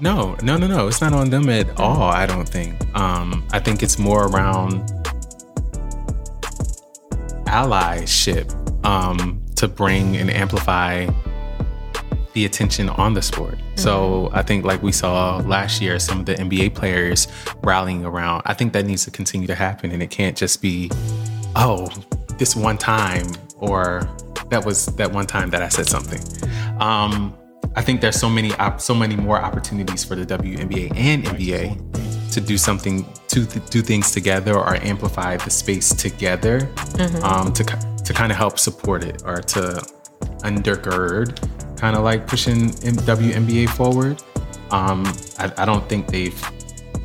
[0.00, 0.86] No, no, no, no.
[0.88, 2.10] It's not on them at all.
[2.10, 2.74] I don't think.
[2.94, 4.92] Um, I think it's more around
[7.46, 8.52] allyship
[8.84, 11.06] um, to bring and amplify
[12.34, 13.58] the attention on the sport.
[13.76, 17.28] So I think, like we saw last year, some of the NBA players
[17.62, 18.42] rallying around.
[18.44, 20.90] I think that needs to continue to happen, and it can't just be,
[21.54, 21.88] oh,
[22.38, 23.26] this one time
[23.58, 24.08] or
[24.50, 26.20] that was that one time that I said something.
[26.80, 27.36] Um,
[27.74, 32.32] I think there's so many op- so many more opportunities for the WNBA and NBA
[32.32, 36.68] to do something to th- do things together or amplify the space together
[37.22, 37.64] um, to
[38.04, 39.82] to kind of help support it or to
[40.44, 41.38] undergird
[41.76, 44.22] kind of like pushing WNBA forward.
[44.70, 45.04] Um,
[45.38, 46.40] I, I don't think they've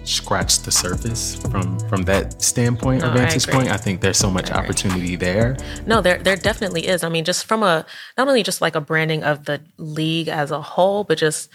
[0.03, 3.69] scratched the surface from from that standpoint or No, I vantage point.
[3.69, 5.57] I think there's so much opportunity there.
[5.85, 7.03] No, there there definitely is.
[7.03, 7.85] I mean, just from a
[8.17, 11.49] not only just like a branding of the league as a whole, but just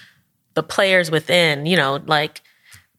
[0.55, 1.67] the players within.
[1.67, 2.43] You know, like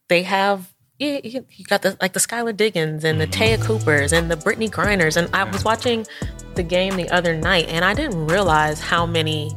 [0.07, 0.73] they have.
[0.99, 3.43] You, you you got the like the Skylar Diggins and the mm-hmm.
[3.43, 6.07] Taya Coopers and the Brittney Griners and I was watching
[6.55, 9.51] the game the other night and I didn't realize how many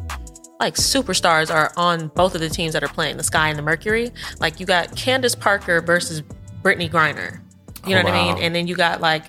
[0.60, 3.62] like superstars are on both of the teams that are playing the Sky and the
[3.62, 4.10] Mercury.
[4.38, 6.22] Like you got Candace Parker versus
[6.62, 7.40] Brittney Griner.
[7.86, 8.42] You know Oh, what I mean?
[8.42, 9.24] And then you got like,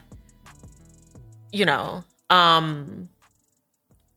[1.54, 3.08] you know, um,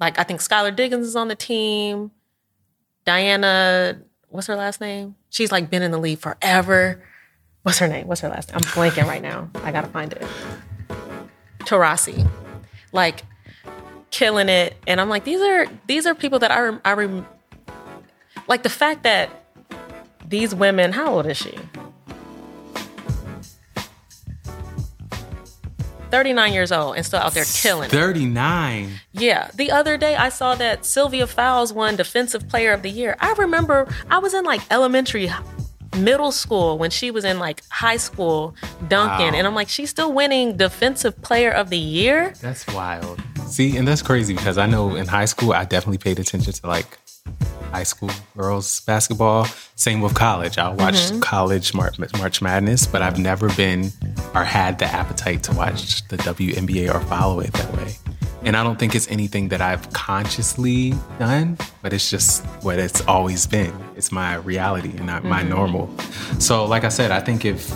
[0.01, 2.11] like I think Skylar Diggins is on the team.
[3.05, 5.15] Diana, what's her last name?
[5.31, 7.03] She's like been in the league forever.
[7.63, 8.09] What's her name?
[8.09, 8.57] What's her last name?
[8.57, 9.51] I'm blanking right now.
[9.63, 10.27] I gotta find it.
[11.61, 12.29] Taurasi,
[12.93, 13.23] like
[14.15, 17.27] killing it, and I'm like, these are these are people that I rem- I rem-
[18.47, 19.29] like the fact that
[20.27, 20.93] these women.
[20.93, 21.59] How old is she?
[26.11, 27.91] 39 years old and still out there killing it.
[27.91, 28.89] 39.
[29.15, 29.51] Yeah.
[29.53, 33.17] The other day I saw that Sylvia Fowles won Defensive Player of the Year.
[33.19, 35.29] I remember I was in like elementary,
[35.97, 38.55] middle school when she was in like high school
[38.89, 39.33] dunking.
[39.33, 39.39] Wow.
[39.39, 42.35] And I'm like, she's still winning Defensive Player of the Year.
[42.41, 43.21] That's wild.
[43.47, 46.67] See, and that's crazy because I know in high school I definitely paid attention to
[46.67, 46.99] like
[47.75, 49.47] high school girls basketball.
[49.75, 50.59] Same with college.
[50.59, 51.21] I watched mm-hmm.
[51.21, 53.91] college Mar- March Madness, but I've never been
[54.35, 57.97] or had the appetite to watch the WNBA or follow it that way.
[58.45, 63.01] And I don't think it's anything that I've consciously done, but it's just what it's
[63.07, 63.73] always been.
[63.97, 65.89] It's my reality and not my normal.
[66.39, 67.73] So, like I said, I think if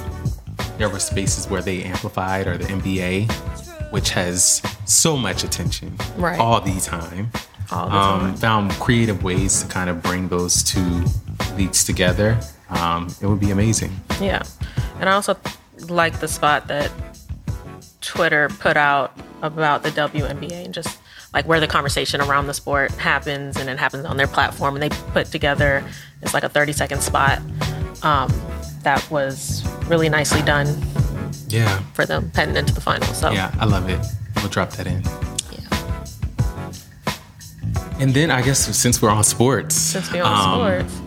[0.77, 3.31] there were spaces where they amplified or the NBA,
[3.93, 6.39] which has so much attention Right.
[6.39, 7.31] all the time,
[7.73, 11.05] All the um, found creative ways to kind of bring those two
[11.57, 13.93] leagues together, um, it would be amazing.
[14.21, 14.43] Yeah.
[15.01, 15.35] And I also
[15.89, 16.91] like the spot that
[18.03, 20.99] Twitter put out about the WNBA and just
[21.35, 24.75] like where the conversation around the sport happens and it happens on their platform.
[24.77, 25.85] And they put together,
[26.23, 27.41] it's like a 30 second spot
[28.03, 28.33] um,
[28.83, 30.67] that was really nicely done
[31.49, 33.07] Yeah, for them heading into the final.
[33.15, 34.01] So, yeah, I love it.
[34.37, 35.03] We'll drop that in.
[35.53, 35.69] yeah.
[38.01, 41.01] And then I guess since we're on sports, since we're on um, sports,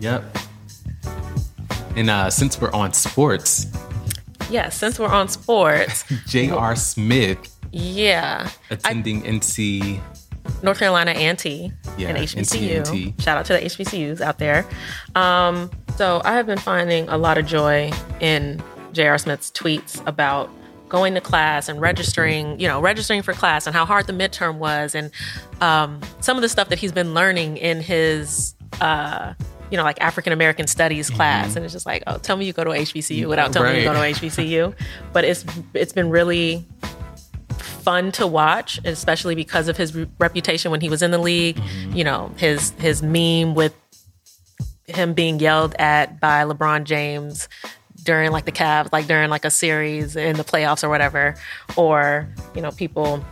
[0.00, 0.24] Yep.
[1.96, 3.66] And uh, since we're on sports,
[4.50, 6.76] yeah, since we're on sports, J.R.
[6.76, 8.48] Smith yeah.
[8.70, 10.00] attending NC.
[10.62, 12.82] North Carolina A&T Yeah, and HBCU.
[12.82, 13.14] NC&T.
[13.18, 14.64] Shout out to the HBCUs out there.
[15.14, 19.18] Um, so I have been finding a lot of joy in J.R.
[19.18, 20.48] Smith's tweets about
[20.88, 24.58] going to class and registering, you know, registering for class and how hard the midterm
[24.58, 25.10] was and
[25.60, 29.34] um, some of the stuff that he's been learning in his uh,
[29.70, 31.58] you know, like African American Studies class, mm-hmm.
[31.58, 33.28] and it's just like, oh, tell me you go to HBCU mm-hmm.
[33.28, 34.74] without telling me you go to HBCU.
[35.12, 36.64] but it's it's been really
[37.58, 41.56] fun to watch, especially because of his re- reputation when he was in the league.
[41.56, 41.96] Mm-hmm.
[41.96, 43.74] You know, his his meme with
[44.86, 47.48] him being yelled at by LeBron James
[48.02, 51.34] during like the Cavs, like during like a series in the playoffs or whatever,
[51.76, 53.24] or you know, people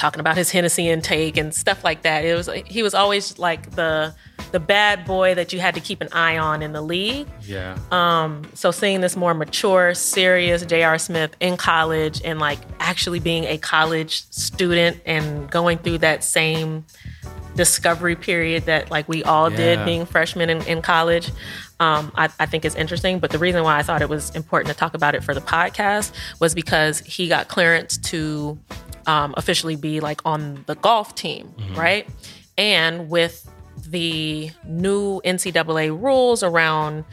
[0.00, 2.24] talking about his Hennessy intake and stuff like that.
[2.24, 4.14] It was he was always like the
[4.52, 7.28] the bad boy that you had to keep an eye on in the league.
[7.42, 7.78] Yeah.
[7.92, 10.98] Um, So seeing this more mature, serious J.R.
[10.98, 16.84] Smith in college and like actually being a college student and going through that same
[17.54, 19.56] discovery period that like we all Yeah.
[19.56, 21.30] did being freshmen in, in college.
[21.80, 23.18] Um, I, I think is interesting.
[23.18, 25.40] But the reason why I thought it was important to talk about it for the
[25.40, 28.58] podcast was because he got clearance to
[29.06, 32.06] um, officially be like on the golf team, right?
[32.56, 33.50] And with
[33.88, 37.04] the new NCAA rules around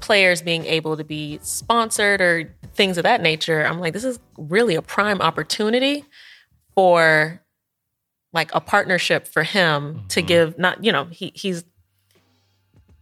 [0.00, 4.18] players being able to be sponsored or things of that nature, I'm like, this is
[4.38, 6.04] really a prime opportunity
[6.74, 7.40] for
[8.32, 11.64] like a partnership for him to give not you know he he's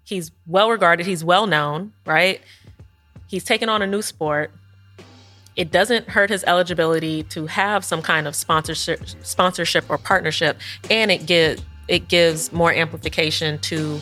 [0.04, 2.40] he's well regarded he's well known right
[3.28, 4.50] he's taken on a new sport
[5.54, 10.58] it doesn't hurt his eligibility to have some kind of sponsorship sponsorship or partnership
[10.90, 14.00] and it give it gives more amplification to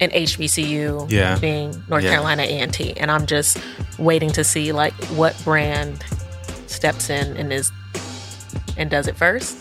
[0.00, 1.38] an HBCU Yeah.
[1.38, 2.10] being North Yeah.
[2.10, 3.58] Carolina A&T and I'm just
[3.98, 6.02] waiting to see like what brand
[6.66, 7.70] steps in and is
[8.76, 9.56] and does it first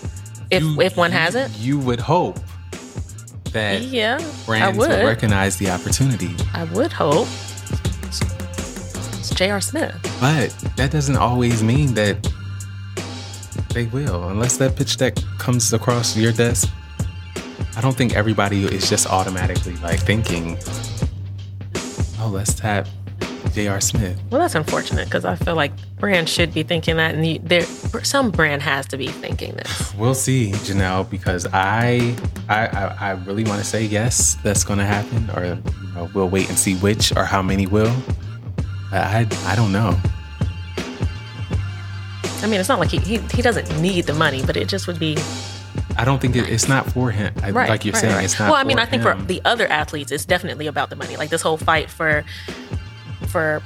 [0.49, 2.39] if You- if one you- hasn't You would hope
[3.53, 4.89] that yeah brands I would.
[4.89, 6.35] would recognize the opportunity.
[6.53, 7.27] I would hope
[9.19, 9.61] it's J.R.
[9.61, 12.17] Smith But that doesn't always mean that
[13.73, 16.69] they will, unless that pitch deck comes across your desk.
[17.77, 20.57] I don't think everybody is just automatically like thinking,
[22.19, 22.87] "Oh, let's tap
[23.53, 23.81] J.R.
[23.81, 27.39] Smith." Well, that's unfortunate because I feel like brands should be thinking that, and you,
[27.39, 27.63] there
[28.03, 29.93] some brand has to be thinking this.
[29.95, 32.15] We'll see, Janelle, because I,
[32.49, 36.09] I, I, I really want to say yes, that's going to happen, or you know,
[36.13, 37.95] we'll wait and see which or how many will.
[38.91, 39.97] I, I, I don't know.
[42.43, 44.87] I mean, it's not like he, he he doesn't need the money, but it just
[44.87, 45.15] would be
[45.97, 47.33] I don't think it, it's not for him.
[47.41, 47.69] I, right.
[47.69, 48.25] like you're right, saying, right.
[48.25, 48.51] it's not.
[48.51, 49.19] Well, I mean, I think him.
[49.19, 51.17] for the other athletes, it's definitely about the money.
[51.17, 52.23] Like this whole fight for
[53.31, 53.61] for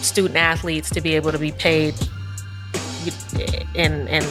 [0.00, 1.94] student athletes to be able to be paid
[3.74, 4.24] and and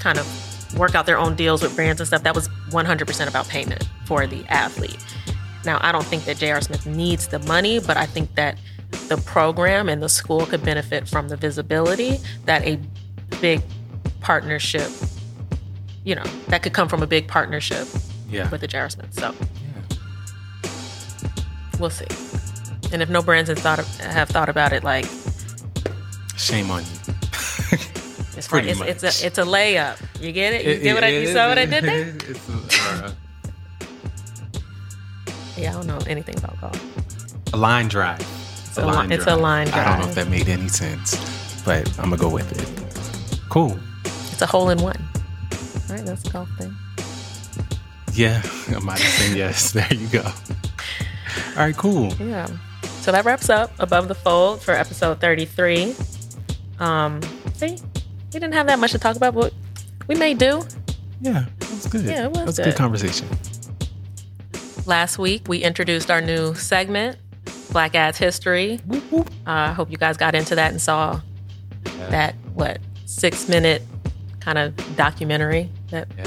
[0.00, 2.22] kind of work out their own deals with brands and stuff.
[2.22, 5.04] That was 100% about payment for the athlete.
[5.64, 6.60] Now, I don't think that J.R.
[6.60, 8.58] Smith needs the money, but I think that
[9.08, 12.78] the program and the school could benefit from the visibility that a
[13.40, 13.62] big
[14.20, 14.90] partnership,
[16.04, 17.88] you know, that could come from a big partnership
[18.28, 18.48] yeah.
[18.50, 18.88] with the J.R.
[18.90, 19.12] Smith.
[19.14, 20.70] So yeah.
[21.80, 22.06] we'll see.
[22.92, 25.06] And if no brands have thought of, have thought about it, like
[26.36, 26.88] Shame on you.
[28.36, 29.22] it's Pretty like it's, it's much.
[29.22, 29.98] a it's a layup.
[30.20, 30.64] You get it?
[30.66, 32.14] You get what I, you saw what I did there?
[32.28, 33.12] It's a, uh,
[35.56, 37.52] Yeah, I don't know anything about golf.
[37.54, 38.20] a line drive.
[38.20, 39.86] It's a li- it's a line drive.
[39.86, 41.16] I don't know if that made any sense,
[41.64, 43.40] but I'm gonna go with it.
[43.48, 43.78] Cool.
[44.04, 45.02] It's a hole in one.
[45.88, 46.74] All right, that's a golf thing.
[48.12, 48.42] Yeah,
[48.76, 49.72] I might have said yes.
[49.76, 50.22] There you go.
[50.22, 50.32] All
[51.64, 52.12] right, cool.
[52.14, 52.48] Yeah.
[53.06, 55.94] So that wraps up Above the Fold for episode 33.
[56.80, 57.22] Um,
[57.54, 57.78] see, we
[58.40, 59.54] didn't have that much to talk about, but
[60.08, 60.64] we may do.
[61.20, 62.04] Yeah, that was good.
[62.04, 62.70] Yeah, it was That was a good.
[62.72, 63.28] good conversation.
[64.86, 67.16] Last week, we introduced our new segment,
[67.70, 68.80] Black Ads History.
[69.12, 71.20] Uh, I hope you guys got into that and saw
[72.10, 73.82] that, what, six minute
[74.40, 76.24] kind of documentary that Yeah.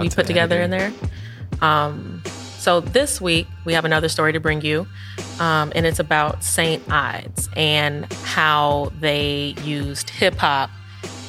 [0.00, 0.84] We put the together editor.
[0.86, 1.58] in there.
[1.60, 2.22] Um,
[2.64, 4.86] so this week we have another story to bring you,
[5.38, 10.70] um, and it's about Saint Ides and how they used hip hop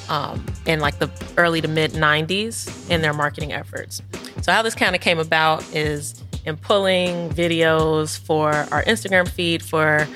[0.07, 4.01] um, in like the early to mid '90s in their marketing efforts.
[4.43, 9.61] So how this kind of came about is in pulling videos for our Instagram feed
[9.61, 10.07] for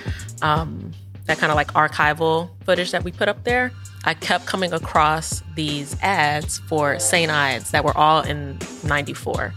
[0.41, 0.93] um,
[1.26, 3.74] that kind of like archival footage that we put up there.
[4.05, 7.30] I kept coming across these ads for St.
[7.30, 9.53] Ides that were all in 94.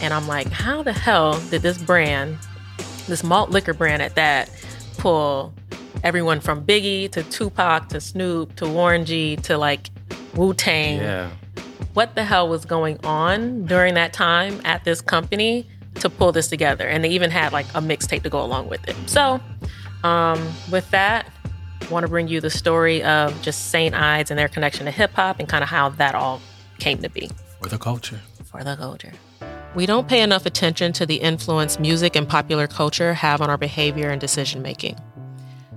[0.00, 2.38] And I'm like, how the hell did this brand,
[3.06, 4.50] this malt liquor brand at that,
[4.98, 5.52] pull
[6.04, 9.90] everyone from Biggie to Tupac to Snoop to Warren G to like
[10.34, 10.98] Wu Tang?
[10.98, 11.30] Yeah.
[11.94, 15.66] What the hell was going on during that time at this company
[15.96, 16.86] to pull this together?
[16.86, 18.96] And they even had like a mixtape to go along with it.
[19.06, 19.40] So,
[20.04, 21.26] um, with that,
[21.90, 23.94] want to bring you the story of just St.
[23.94, 26.40] Ides and their connection to hip hop and kind of how that all
[26.78, 27.30] came to be
[27.60, 28.20] For the culture.
[28.44, 29.12] for the culture.
[29.74, 33.58] We don't pay enough attention to the influence music and popular culture have on our
[33.58, 34.98] behavior and decision making.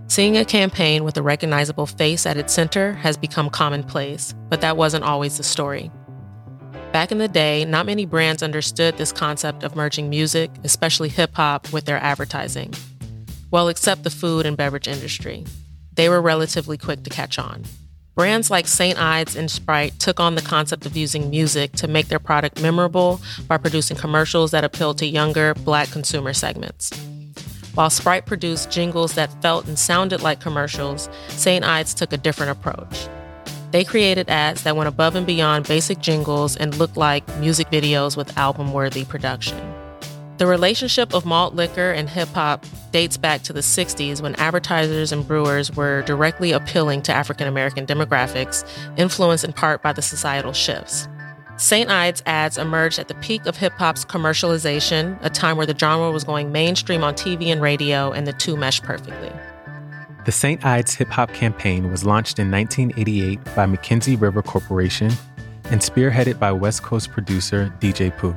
[0.07, 4.77] Seeing a campaign with a recognizable face at its center has become commonplace, but that
[4.77, 5.91] wasn't always the story.
[6.91, 11.35] Back in the day, not many brands understood this concept of merging music, especially hip
[11.35, 12.73] hop, with their advertising.
[13.51, 15.45] Well, except the food and beverage industry.
[15.93, 17.63] They were relatively quick to catch on.
[18.13, 19.01] Brands like St.
[19.01, 23.21] Ides and Sprite took on the concept of using music to make their product memorable
[23.47, 26.91] by producing commercials that appealed to younger, black consumer segments.
[27.73, 31.63] While Sprite produced jingles that felt and sounded like commercials, St.
[31.63, 33.07] Ides took a different approach.
[33.71, 38.17] They created ads that went above and beyond basic jingles and looked like music videos
[38.17, 39.80] with album worthy production.
[40.41, 45.11] The relationship of malt liquor and hip hop dates back to the 60s when advertisers
[45.11, 48.67] and brewers were directly appealing to African American demographics,
[48.97, 51.07] influenced in part by the societal shifts.
[51.57, 51.91] St.
[51.91, 56.09] Ides ads emerged at the peak of hip hop's commercialization, a time where the genre
[56.09, 59.31] was going mainstream on TV and radio, and the two meshed perfectly.
[60.25, 60.65] The St.
[60.65, 65.11] Ides hip hop campaign was launched in 1988 by McKenzie River Corporation
[65.65, 68.33] and spearheaded by West Coast producer DJ Pooh.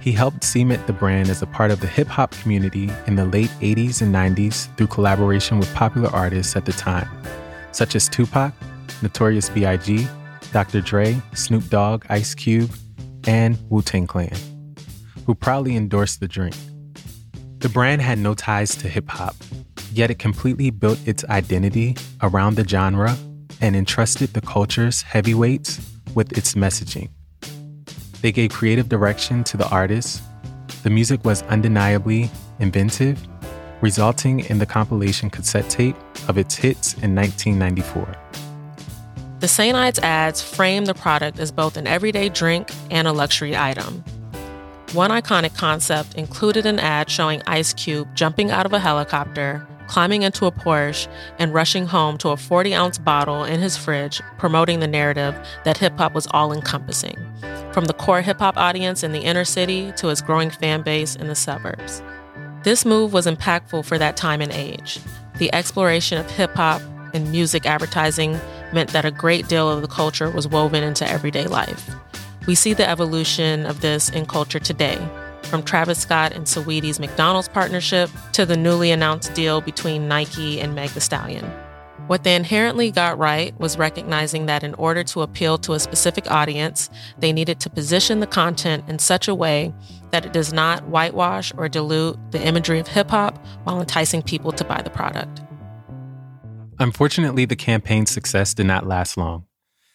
[0.00, 3.26] He helped cement the brand as a part of the hip hop community in the
[3.26, 7.08] late 80s and 90s through collaboration with popular artists at the time,
[7.72, 8.54] such as Tupac,
[9.02, 10.06] Notorious B.I.G.,
[10.52, 10.80] Dr.
[10.80, 12.74] Dre, Snoop Dogg, Ice Cube,
[13.26, 14.34] and Wu Tang Clan,
[15.26, 16.56] who proudly endorsed the drink.
[17.58, 19.36] The brand had no ties to hip hop,
[19.92, 23.14] yet it completely built its identity around the genre
[23.60, 25.78] and entrusted the culture's heavyweights
[26.14, 27.10] with its messaging.
[28.22, 30.20] They gave creative direction to the artists.
[30.82, 33.18] The music was undeniably inventive,
[33.80, 35.96] resulting in the compilation cassette tape
[36.28, 38.14] of its hits in 1994.
[39.40, 39.74] The St.
[39.74, 44.04] Ides ads frame the product as both an everyday drink and a luxury item.
[44.92, 50.22] One iconic concept included an ad showing Ice Cube jumping out of a helicopter climbing
[50.22, 51.08] into a Porsche,
[51.40, 55.78] and rushing home to a 40 ounce bottle in his fridge, promoting the narrative that
[55.78, 57.16] hip hop was all encompassing,
[57.72, 61.16] from the core hip hop audience in the inner city to its growing fan base
[61.16, 62.02] in the suburbs.
[62.62, 65.00] This move was impactful for that time and age.
[65.38, 66.82] The exploration of hip hop
[67.14, 68.38] and music advertising
[68.72, 71.90] meant that a great deal of the culture was woven into everyday life.
[72.46, 74.98] We see the evolution of this in culture today,
[75.42, 80.74] from Travis Scott and Saweetie's McDonald's partnership to the newly announced deal between Nike and
[80.74, 81.50] Meg Thee Stallion.
[82.10, 86.28] What they inherently got right was recognizing that in order to appeal to a specific
[86.28, 86.90] audience,
[87.20, 89.72] they needed to position the content in such a way
[90.10, 94.50] that it does not whitewash or dilute the imagery of hip hop while enticing people
[94.50, 95.40] to buy the product.
[96.80, 99.44] Unfortunately, the campaign's success did not last long.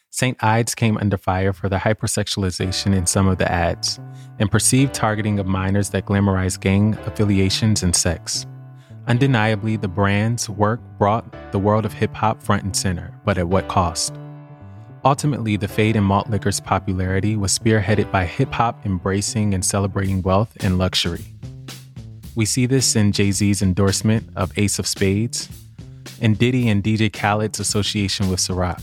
[0.09, 0.41] St.
[0.41, 3.99] Ides came under fire for the hypersexualization in some of the ads
[4.39, 8.47] and perceived targeting of minors that glamorized gang affiliations and sex.
[9.07, 13.47] Undeniably, the brand's work brought the world of hip hop front and center, but at
[13.47, 14.15] what cost?
[15.03, 20.23] Ultimately, the fade in malt liquor's popularity was spearheaded by hip hop embracing and celebrating
[20.23, 21.23] wealth and luxury.
[22.33, 25.49] We see this in Jay Z's endorsement of Ace of Spades
[26.19, 28.81] and Diddy and DJ Khaled's association with Ciroc.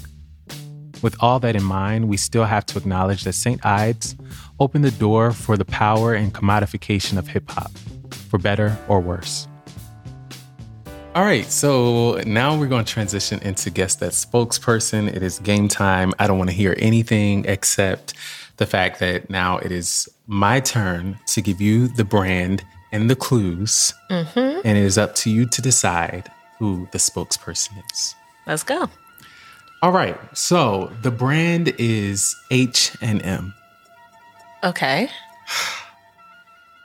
[1.02, 3.66] With all that in mind, we still have to acknowledge that St.
[3.66, 4.14] Ides
[4.60, 7.72] opened the door for the power and commodification of hip hop,
[8.30, 9.48] for better or worse.
[11.14, 15.14] All right, so now we're going to transition into guest that spokesperson.
[15.14, 16.14] It is game time.
[16.18, 18.14] I don't want to hear anything except
[18.56, 23.14] the fact that now it is my turn to give you the brand and the
[23.14, 24.66] clues, mm-hmm.
[24.66, 28.14] and it is up to you to decide who the spokesperson is.
[28.46, 28.88] Let's go.
[29.82, 30.18] All right.
[30.34, 33.52] So the brand is H and M.
[34.64, 35.10] Okay.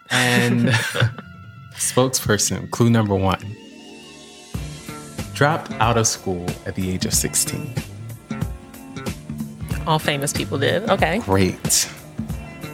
[0.10, 0.68] And
[1.76, 3.56] spokesperson, clue number one.
[5.38, 7.72] Dropped out of school at the age of 16.
[9.86, 10.90] All famous people did.
[10.90, 11.20] Okay.
[11.20, 11.88] Great.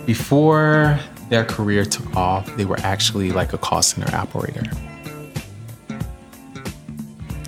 [0.06, 0.98] Before
[1.28, 4.64] their career took off, they were actually like a call center operator.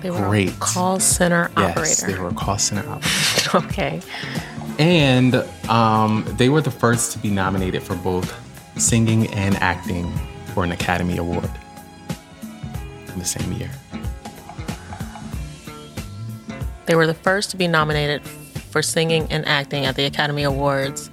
[0.02, 0.50] They were Great.
[0.50, 2.12] a call center yes, operator.
[2.14, 3.56] they were a call center operator.
[3.68, 4.02] okay.
[4.78, 5.36] And
[5.70, 8.38] um, they were the first to be nominated for both
[8.78, 10.12] singing and acting
[10.52, 11.48] for an Academy Award
[13.14, 13.70] in the same year.
[16.86, 18.22] They were the first to be nominated
[18.70, 21.10] for singing and acting at the Academy Awards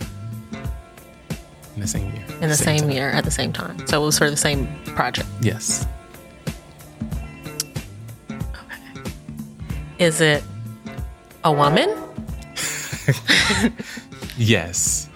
[1.76, 2.24] in the same year.
[2.42, 3.86] In the same, same year at the same time.
[3.88, 5.28] So it was for the same project.
[5.42, 5.88] Yes.
[9.98, 10.44] Is it
[11.44, 11.90] a woman?
[14.38, 15.10] yes.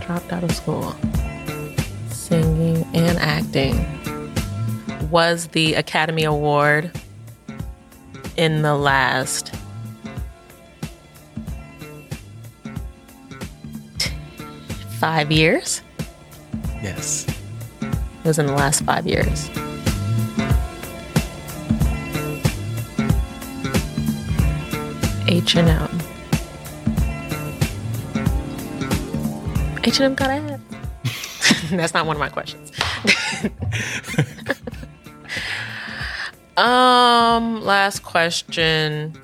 [0.00, 0.94] Dropped out of school.
[2.10, 3.86] Singing and acting
[5.10, 6.90] was the Academy Award
[8.36, 9.54] in the last
[14.98, 15.82] five years?
[16.82, 17.26] Yes.
[17.80, 19.50] It was in the last five years.
[25.28, 26.00] H and M.
[29.84, 30.62] H and M got ads.
[31.70, 32.70] That's not one of my questions.
[36.62, 39.20] um, last question.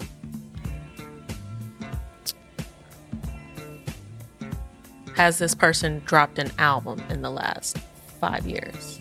[5.14, 7.78] Has this person dropped an album in the last
[8.20, 9.00] five years?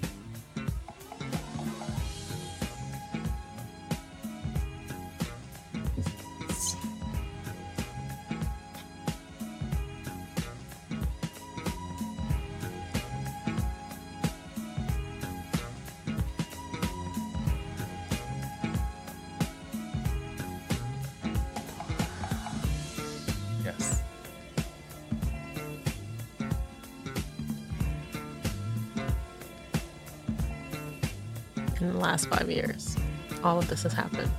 [32.08, 32.96] Last five years.
[33.44, 34.32] All of this has happened.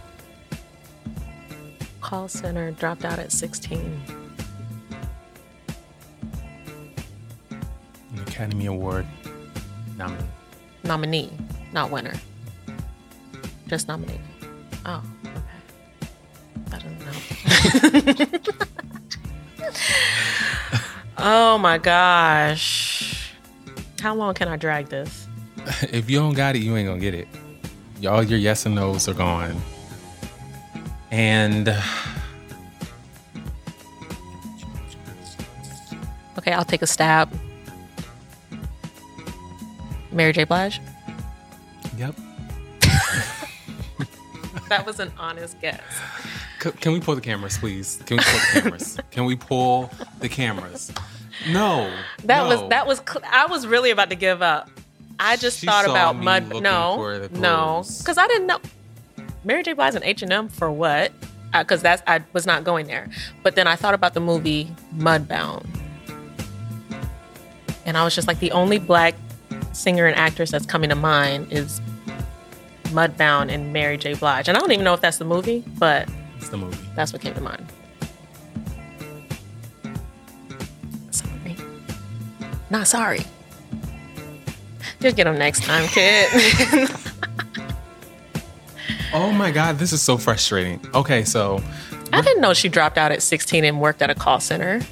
[2.01, 4.03] Call center dropped out at 16.
[7.51, 9.07] An Academy Award
[9.99, 10.25] nominee.
[10.83, 11.31] Nominee,
[11.75, 12.15] not winner.
[13.67, 14.23] Just nominated.
[14.87, 16.11] Oh, okay.
[16.71, 17.03] That doesn't
[18.23, 18.47] help.
[21.19, 23.35] oh my gosh.
[24.01, 25.29] How long can I drag this?
[25.93, 27.29] if you don't got it, you ain't gonna get it.
[28.07, 29.61] All your yes and no's are gone.
[31.11, 31.69] And
[36.39, 37.33] Okay, I'll take a stab.
[40.13, 40.45] Mary J.
[40.45, 40.81] Blige?
[41.97, 42.15] yep.
[44.69, 45.81] That was an honest guess.
[46.61, 48.03] C- can we pull the cameras, please?
[48.05, 48.99] Can we pull the cameras?
[49.11, 49.91] Can we pull
[50.21, 50.93] the cameras?
[51.49, 51.91] No.
[52.25, 52.49] That no.
[52.49, 54.69] was that was cl- I was really about to give up.
[55.21, 56.49] I just She thought about mud.
[56.63, 58.59] No, no, because I didn't know
[59.45, 59.73] Mary J.
[59.73, 61.13] Blige and H and M for what?
[61.55, 63.09] Uh, because that's I was not going there.
[63.43, 65.67] But then I thought about the movie Mudbound,
[67.87, 69.15] and I was just like, the only black
[69.73, 71.81] singer and actress that's coming to mind is
[72.85, 74.15] Mudbound and Mary J.
[74.15, 74.49] Blige.
[74.49, 76.79] And I don't even know if that's the movie, but It's the movie.
[76.95, 77.67] that's what came to mind.
[81.11, 81.57] Sorry.
[82.71, 83.21] Not sorry.
[85.01, 86.89] Just get them next time, kid.
[89.15, 90.81] Oh my god, this is so frustrating.
[90.95, 91.63] Okay, so
[92.13, 94.83] I didn't know she dropped out at 16 and worked at a call center.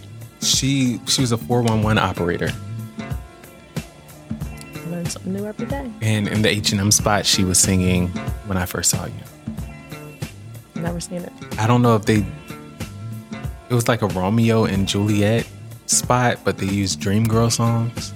[0.41, 2.51] she she was a 411 operator.
[4.89, 5.91] Learn something new every day.
[6.01, 8.09] And in the H&M spot, she was singing
[8.47, 9.13] When I First Saw You.
[10.77, 11.33] Never seen it.
[11.59, 12.25] I don't know if they
[13.69, 15.47] it was like a Romeo and Juliet
[15.85, 18.15] spot, but they used Dream Girl songs.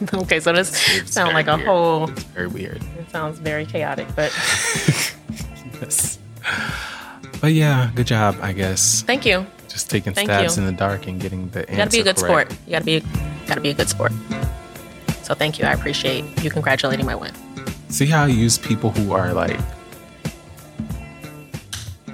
[0.14, 1.66] okay, so this It's sounds like a weird.
[1.66, 2.10] whole.
[2.10, 2.82] It's very weird.
[2.98, 4.30] It sounds very chaotic, but
[5.80, 6.18] Yes.
[7.40, 9.02] But yeah, good job, I guess.
[9.02, 9.46] thank you.
[9.68, 10.62] Just taking Thank stabs you.
[10.64, 12.52] in the dark and getting the answer You gotta be a good correct.
[12.52, 12.66] sport.
[12.66, 13.00] You gotta be,
[13.46, 14.12] gotta be a good sport.
[15.22, 15.66] So thank you.
[15.66, 17.32] I appreciate you congratulating my win.
[17.90, 19.58] See how I use people who are like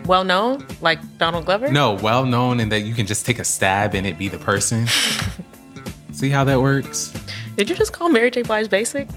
[0.05, 1.71] Well known, like Donald Glover.
[1.71, 4.39] no well known and that you can just take a stab and it be the
[4.39, 4.87] person.
[6.13, 7.13] See how that works?
[7.57, 8.43] Did you just call Mary J.
[8.43, 9.09] Blige basic?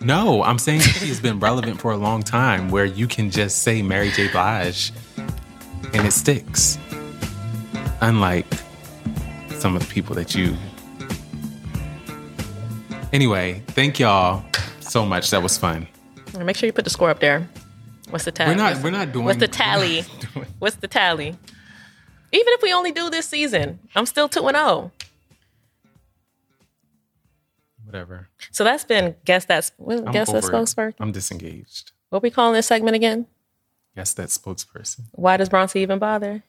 [0.00, 3.62] No, I'm saying she has been relevant for a long time where you can just
[3.62, 4.28] say Mary J.
[4.28, 4.92] Blige
[5.92, 6.78] and it sticks.
[8.00, 8.46] Unlike
[9.50, 10.56] some of the people that you.
[13.12, 14.44] Anyway, thank y'all
[14.80, 15.30] so much.
[15.30, 15.86] That was fun.
[16.38, 17.48] Make sure you put the score up there.
[18.10, 18.54] What's the tally?
[18.54, 20.02] We're not we're not doing What's the tally?
[20.60, 21.36] What's the tally?
[22.30, 24.92] Even if we only do this season, I'm still 2 and oh.
[27.90, 27.92] 0.
[27.92, 28.28] Whatever.
[28.50, 30.94] So that's been guess that's I'm guess that spokesperson.
[31.00, 31.92] I'm disengaged.
[32.10, 33.26] What we calling this segment again?
[33.96, 35.00] Guess that spokesperson.
[35.12, 36.42] Why does Bronson even bother?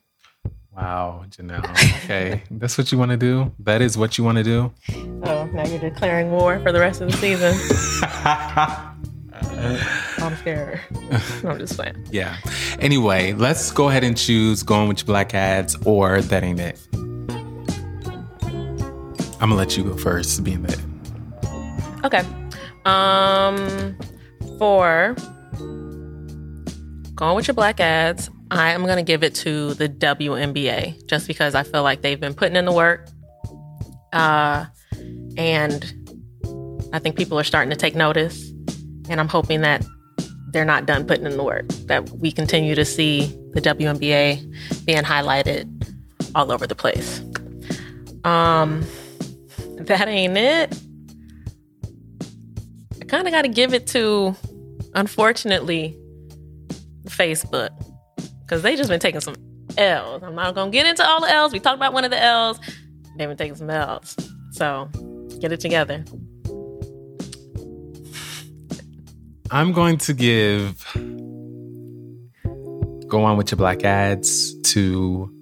[0.76, 1.64] Wow, Janelle.
[2.04, 2.44] Okay.
[2.52, 3.52] That's what you want to do?
[3.60, 4.72] That is what you want to do?
[5.24, 7.54] Oh, now you're declaring war for the rest of the season.
[10.24, 10.80] I'm scared.
[11.44, 12.08] No, I'm just playing.
[12.12, 12.38] Yeah.
[12.80, 16.80] Anyway, let's go ahead and choose going with your black ads or that ain't it.
[19.42, 20.80] I'm gonna let you go first, being that.
[22.04, 22.24] Okay.
[22.86, 23.98] Um,
[24.58, 25.16] for
[27.16, 31.56] going with your black ads, I am gonna give it to the WNBA just because
[31.56, 33.08] I feel like they've been putting in the work,
[34.14, 34.66] uh,
[35.38, 35.94] and
[36.94, 38.50] I think people are starting to take notice,
[39.10, 39.86] and I'm hoping that
[40.52, 41.68] they're not done putting in the work.
[41.88, 45.68] That we continue to see the WNBA being highlighted
[46.34, 47.20] all over the place.
[48.24, 48.86] Um,
[49.78, 50.80] that ain't it.
[53.10, 54.36] Kind of got to give it to,
[54.94, 55.98] unfortunately,
[57.08, 57.72] Facebook
[58.42, 59.36] because they just been taking some
[59.78, 60.24] L's.
[60.24, 61.52] I'm not gonna get into all the L's.
[61.52, 62.60] We talked about one of the L's.
[63.18, 64.16] They've been taking some L's.
[64.52, 64.86] So
[65.40, 66.06] get it together.
[69.52, 70.86] I'm going to give
[73.08, 75.34] go on with your black ads to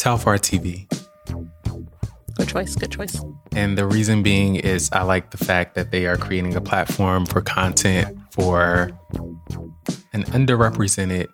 [0.00, 0.88] Telfar TV.
[2.36, 2.74] Good choice.
[2.74, 3.20] Good choice.
[3.54, 7.26] And the reason being is I like the fact that they are creating a platform
[7.26, 8.90] for content for
[10.14, 11.28] an underrepresented,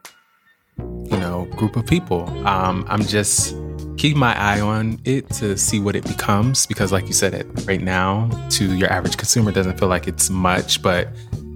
[0.79, 2.29] you know, group of people.
[2.45, 3.55] Um, I'm just
[3.99, 7.47] keeping my eye on it to see what it becomes because, like you said, it
[7.69, 11.07] right now to your average consumer doesn't feel like it's much, but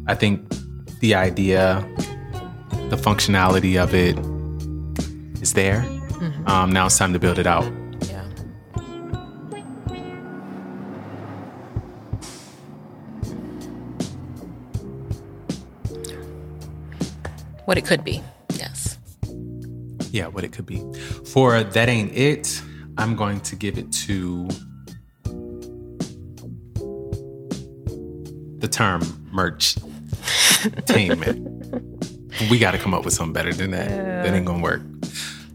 [0.07, 0.49] I think
[1.01, 1.85] the idea,
[2.89, 4.17] the functionality of it
[5.43, 5.85] is there.
[6.47, 7.65] Um, now it's time to build it out.
[8.09, 8.25] Yeah.
[17.65, 18.23] What it could be.
[18.55, 18.99] Yes.
[20.11, 20.83] Yeah, what it could be.
[21.25, 22.63] For That Ain't It,
[22.99, 24.49] I'm going to give it to
[28.59, 29.77] the term merch
[30.87, 31.41] tainment.
[32.51, 33.91] we got to come up with something better than that.
[33.91, 34.23] Yeah.
[34.23, 34.83] That ain't gonna work.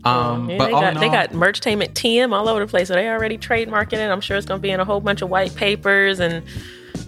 [0.06, 2.94] Um, yeah, but they got, all, they got merchtainment TM all over the place, so
[2.94, 4.12] they already trademarking it.
[4.12, 6.44] I'm sure it's gonna be in a whole bunch of white papers and.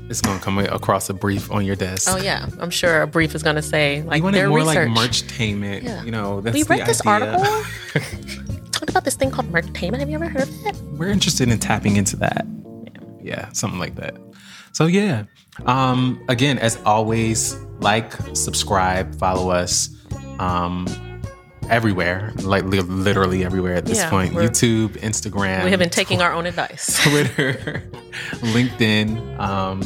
[0.10, 2.10] It's gonna come across a brief on your desk.
[2.10, 4.90] Oh yeah, I'm sure a brief is gonna say like you want more research.
[4.90, 5.84] like merchtainment.
[5.84, 6.04] Yeah.
[6.04, 7.38] You know, that's we read this idea.
[7.38, 8.72] article.
[8.72, 10.00] Talk about this thing called merchtainment.
[10.00, 10.76] Have you ever heard of it?
[10.94, 12.48] We're interested in tapping into that.
[12.86, 14.16] Yeah, yeah something like that.
[14.72, 15.26] So yeah.
[15.66, 19.90] Um, again, as always, like, subscribe, follow us.
[20.40, 20.86] Um,
[21.70, 24.34] everywhere, like li- literally everywhere at this yeah, point.
[24.34, 25.64] YouTube, Instagram.
[25.64, 27.02] We have been taking tw- our own advice.
[27.04, 27.84] Twitter,
[28.42, 29.40] LinkedIn.
[29.40, 29.82] Um,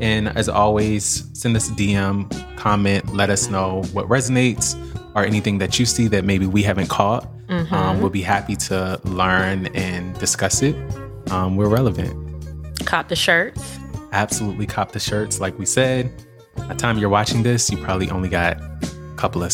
[0.00, 4.76] and as always, send us a DM, comment, let us know what resonates
[5.14, 7.28] or anything that you see that maybe we haven't caught.
[7.46, 7.74] Mm-hmm.
[7.74, 10.74] Um, we'll be happy to learn and discuss it.
[11.30, 12.18] Um, we're relevant.
[12.84, 13.78] Cop the shirts.
[14.12, 15.40] Absolutely cop the shirts.
[15.40, 16.10] Like we said,
[16.56, 19.52] by the time you're watching this, you probably only got a couple of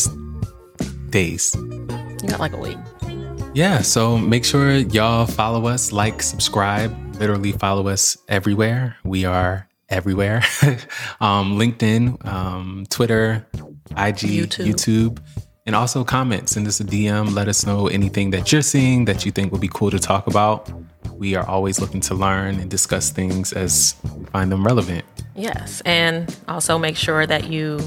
[1.11, 1.55] days.
[1.55, 2.77] You got like a week.
[3.53, 8.95] Yeah, so make sure y'all follow us, like, subscribe, literally follow us everywhere.
[9.03, 10.43] We are everywhere.
[11.19, 13.47] um, LinkedIn, um, Twitter,
[13.91, 14.65] IG, YouTube.
[14.65, 15.19] YouTube.
[15.65, 16.47] and also comment.
[16.47, 17.33] Send us a DM.
[17.33, 20.27] Let us know anything that you're seeing that you think would be cool to talk
[20.27, 20.71] about.
[21.13, 25.05] We are always looking to learn and discuss things as we find them relevant.
[25.35, 27.79] Yes, and also make sure that you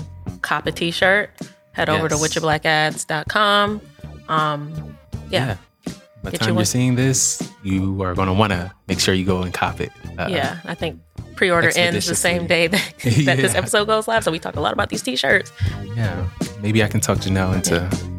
[0.43, 1.31] cop a t-shirt
[1.73, 1.99] head yes.
[1.99, 3.81] over to witchyourblackads.com.
[4.29, 4.97] Um,
[5.31, 5.57] yeah.
[5.87, 5.93] yeah.
[6.23, 9.13] By the time you are seeing this, you are going to want to make sure
[9.13, 9.91] you go and cop it.
[10.17, 11.01] Uh, yeah, I think
[11.35, 13.35] pre-order ends the same day that, that yeah.
[13.35, 14.23] this episode goes live.
[14.23, 15.51] So we talk a lot about these t-shirts.
[15.97, 16.29] Yeah,
[16.61, 17.75] maybe I can talk Janelle into.
[17.75, 18.13] Yeah.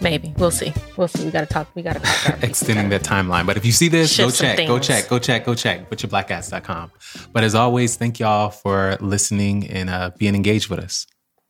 [0.00, 0.72] Maybe we'll see.
[0.96, 1.24] We'll see.
[1.24, 1.68] We got to talk.
[1.74, 3.46] We got to extending that timeline.
[3.46, 5.90] But if you see this, go check, go check, go check, go check.
[5.90, 6.92] Witchyourblackads.com.
[7.32, 11.06] But as always, thank y'all for listening and uh, being engaged with us.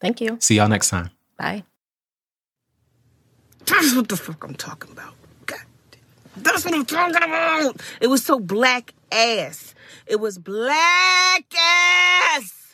[0.06, 0.36] Thank you.
[0.40, 1.10] See y'all next time.
[1.36, 1.64] Bye.
[3.66, 5.14] That's what the fuck I'm talking about.
[5.46, 5.58] God,
[6.36, 7.80] that's what I'm talking about.
[8.00, 9.74] It was so black ass.
[10.06, 12.65] It was black ass.